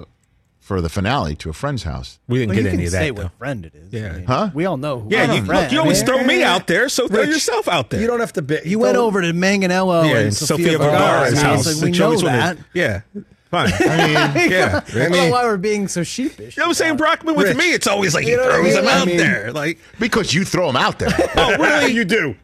[0.69, 2.19] for the finale to a friend's house.
[2.27, 3.23] We didn't Well, get you any can of say that, though.
[3.23, 3.91] what friend it is.
[3.91, 4.09] Yeah.
[4.09, 4.49] I mean, Huh?
[4.53, 4.99] We all know.
[4.99, 5.63] Who Yeah, you, friend.
[5.63, 7.99] look, you always throw me out there, so throw Rich, yourself out there.
[7.99, 8.59] You don't have to be.
[8.65, 11.65] You went over to Manganiello yeah, and and Sofia, Sofia Vergara's Vergara's house.
[11.65, 11.75] house.
[11.81, 12.57] Like, we She know always wanted- that.
[12.75, 13.01] Yeah,
[13.49, 13.71] fine.
[13.79, 13.97] I
[14.37, 14.81] mean, yeah.
[14.87, 16.55] I don't know why we're being so sheepish.
[16.55, 17.33] You know what I'm saying, Brockman?
[17.33, 17.57] With Rich.
[17.57, 18.85] me, it's always like he You know what I throws mean?
[18.85, 19.51] them I out mean- there.
[19.51, 21.09] Like, Because you throw them out there.
[21.35, 21.93] oh, really?
[21.93, 22.35] you do.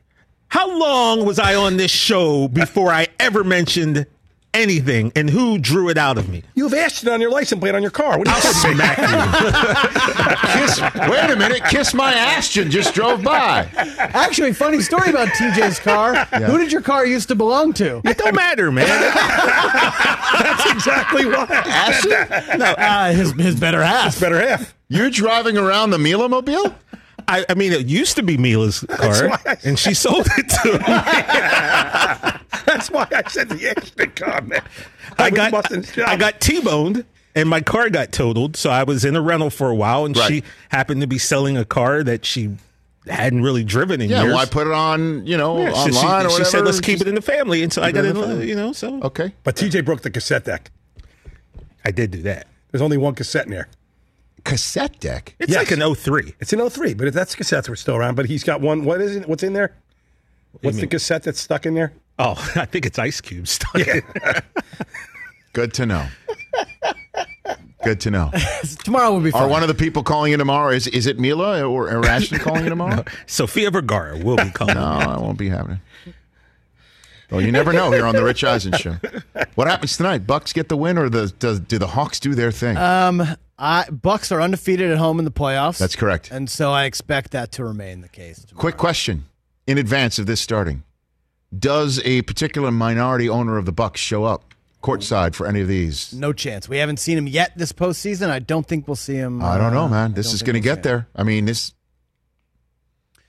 [0.47, 4.07] How long was I on this show before I ever mentioned
[4.55, 6.43] anything, and who drew it out of me?
[6.55, 8.17] You have acid on your license plate on your car.
[8.17, 9.05] What do you I'll smack you.
[10.61, 11.63] Kiss, wait a minute.
[11.65, 13.69] Kiss my Ashton just drove by.
[13.99, 16.15] Actually, funny story about TJ's car.
[16.25, 18.01] Who did your car used to belong to?
[18.05, 18.87] It don't matter, man.
[20.39, 21.45] That's exactly why.
[21.49, 22.59] Ashton?
[22.59, 24.13] No, uh, his his better half.
[24.13, 24.73] His better half.
[24.87, 26.73] You're driving around the Mila Mobile?
[27.27, 32.25] I, I mean, it used to be Mila's car, I- and she sold it to
[32.25, 32.31] me.
[32.75, 34.63] That's why I said the extra comment.
[35.17, 36.07] I was got.
[36.09, 37.05] I got T-boned
[37.35, 38.57] and my car got totaled.
[38.57, 40.27] So I was in a rental for a while, and Right.
[40.27, 42.55] she happened to be selling a car that she
[43.07, 44.33] hadn't really driven in Yeah, years.
[44.33, 47.01] why put it on, you know, Yeah, so she, online or she said, "Let's keep
[47.01, 48.49] it in the family," and so I Keep it in in, the family.
[48.49, 48.73] you know.
[48.73, 49.33] So Okay.
[49.43, 50.71] But TJ broke the cassette deck.
[51.85, 52.47] I did do that.
[52.71, 53.67] There's only one cassette in there.
[54.43, 55.35] Cassette deck?
[55.39, 55.57] It's Yes.
[55.59, 56.33] like an 03.
[56.39, 58.15] It's an 03, but if that's cassettes were still around.
[58.15, 58.83] But he's got one.
[58.85, 59.27] What is it?
[59.29, 59.71] What's in there?
[60.61, 60.89] What's the mean?
[60.89, 61.93] cassette that's stuck in there?
[62.17, 64.01] Oh, I think it's Ice Cube stuck in.
[65.53, 66.07] Good to know.
[67.83, 68.31] Good to know.
[68.83, 69.43] Tomorrow will be fun.
[69.43, 70.71] Are one of the people calling in tomorrow?
[70.71, 73.03] Is is it Mila or, or Ashton calling in tomorrow?
[73.27, 74.73] Sofia Vergara will be calling.
[74.73, 75.79] No, that won't be happening.
[77.29, 78.97] Well, you never know here on the Rich Eisen show.
[79.55, 80.25] What happens tonight?
[80.27, 82.77] Bucks get the win, or the does, do the Hawks do their thing?
[82.77, 83.23] Um,
[83.57, 85.77] I Bucks are undefeated at home in the playoffs.
[85.77, 86.31] That's correct.
[86.31, 88.43] and so I expect that to remain the case.
[88.45, 88.61] tomorrow.
[88.61, 89.25] Quick question:
[89.67, 90.83] In advance of this starting,
[91.59, 94.53] does a particular minority owner of the Bucks show up
[94.83, 96.13] courtside for any of these?
[96.13, 96.67] No chance.
[96.69, 98.29] We haven't seen him yet this postseason.
[98.29, 99.41] I don't think we'll see him.
[99.43, 100.13] I don't know, uh, man.
[100.13, 101.07] This is going to get there.
[101.15, 101.73] I mean, this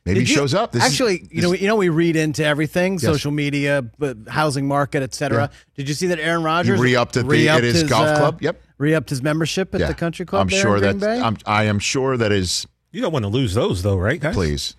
[0.05, 0.72] maybe Did he you- shows up.
[0.72, 3.03] This is- actually, you know, this- you know, we read into everything, Yes.
[3.03, 5.51] social media, but housing market, etc.
[5.51, 5.59] Yeah.
[5.77, 8.43] Did you see that Aaron Rodgers re-upped at the- re-upped at his golf uh, club?
[8.43, 8.61] Yep.
[8.79, 9.89] re-upped his membership at yeah.
[9.89, 10.43] the country club.
[10.43, 11.20] I'm there sure in Green that Bay?
[11.20, 14.35] I'm, I am sure that is You don't want to lose those, though, right, guys?
[14.35, 14.74] please.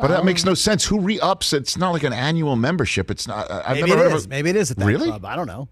[0.00, 0.84] But that makes no sense.
[0.84, 1.52] Who re-ups?
[1.52, 3.10] It's not like an annual membership.
[3.10, 3.50] It's not.
[3.50, 4.24] I- I've Maybe never it heard is.
[4.24, 5.08] of- Maybe it is at that Really?
[5.08, 5.24] club.
[5.24, 5.68] I don't know.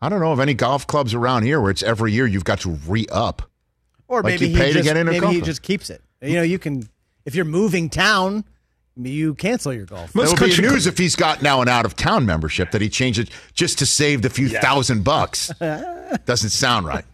[0.00, 2.60] I don't know of any golf clubs around here where it's every year you've got
[2.60, 3.42] to re-up.
[4.06, 5.44] Or Like maybe you he pay to just, get in or maybe he golf.
[5.44, 6.02] just keeps it.
[6.22, 6.88] You know, you can
[7.24, 8.44] if you're moving town,
[8.96, 10.14] you cancel your golf.
[10.14, 13.30] It would be news if he's got now an out-of-town membership that he changed it
[13.54, 15.48] just to save the few thousand bucks.
[16.24, 17.04] Doesn't sound right.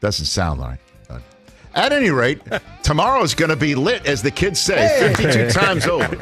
[0.00, 0.78] Doesn't sound right.
[1.74, 2.40] At any rate,
[2.82, 6.16] tomorrow's going to be lit, as the kids say, 52 times over.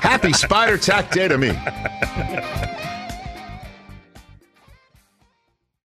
[0.00, 1.50] Happy Spider Tack Day to me.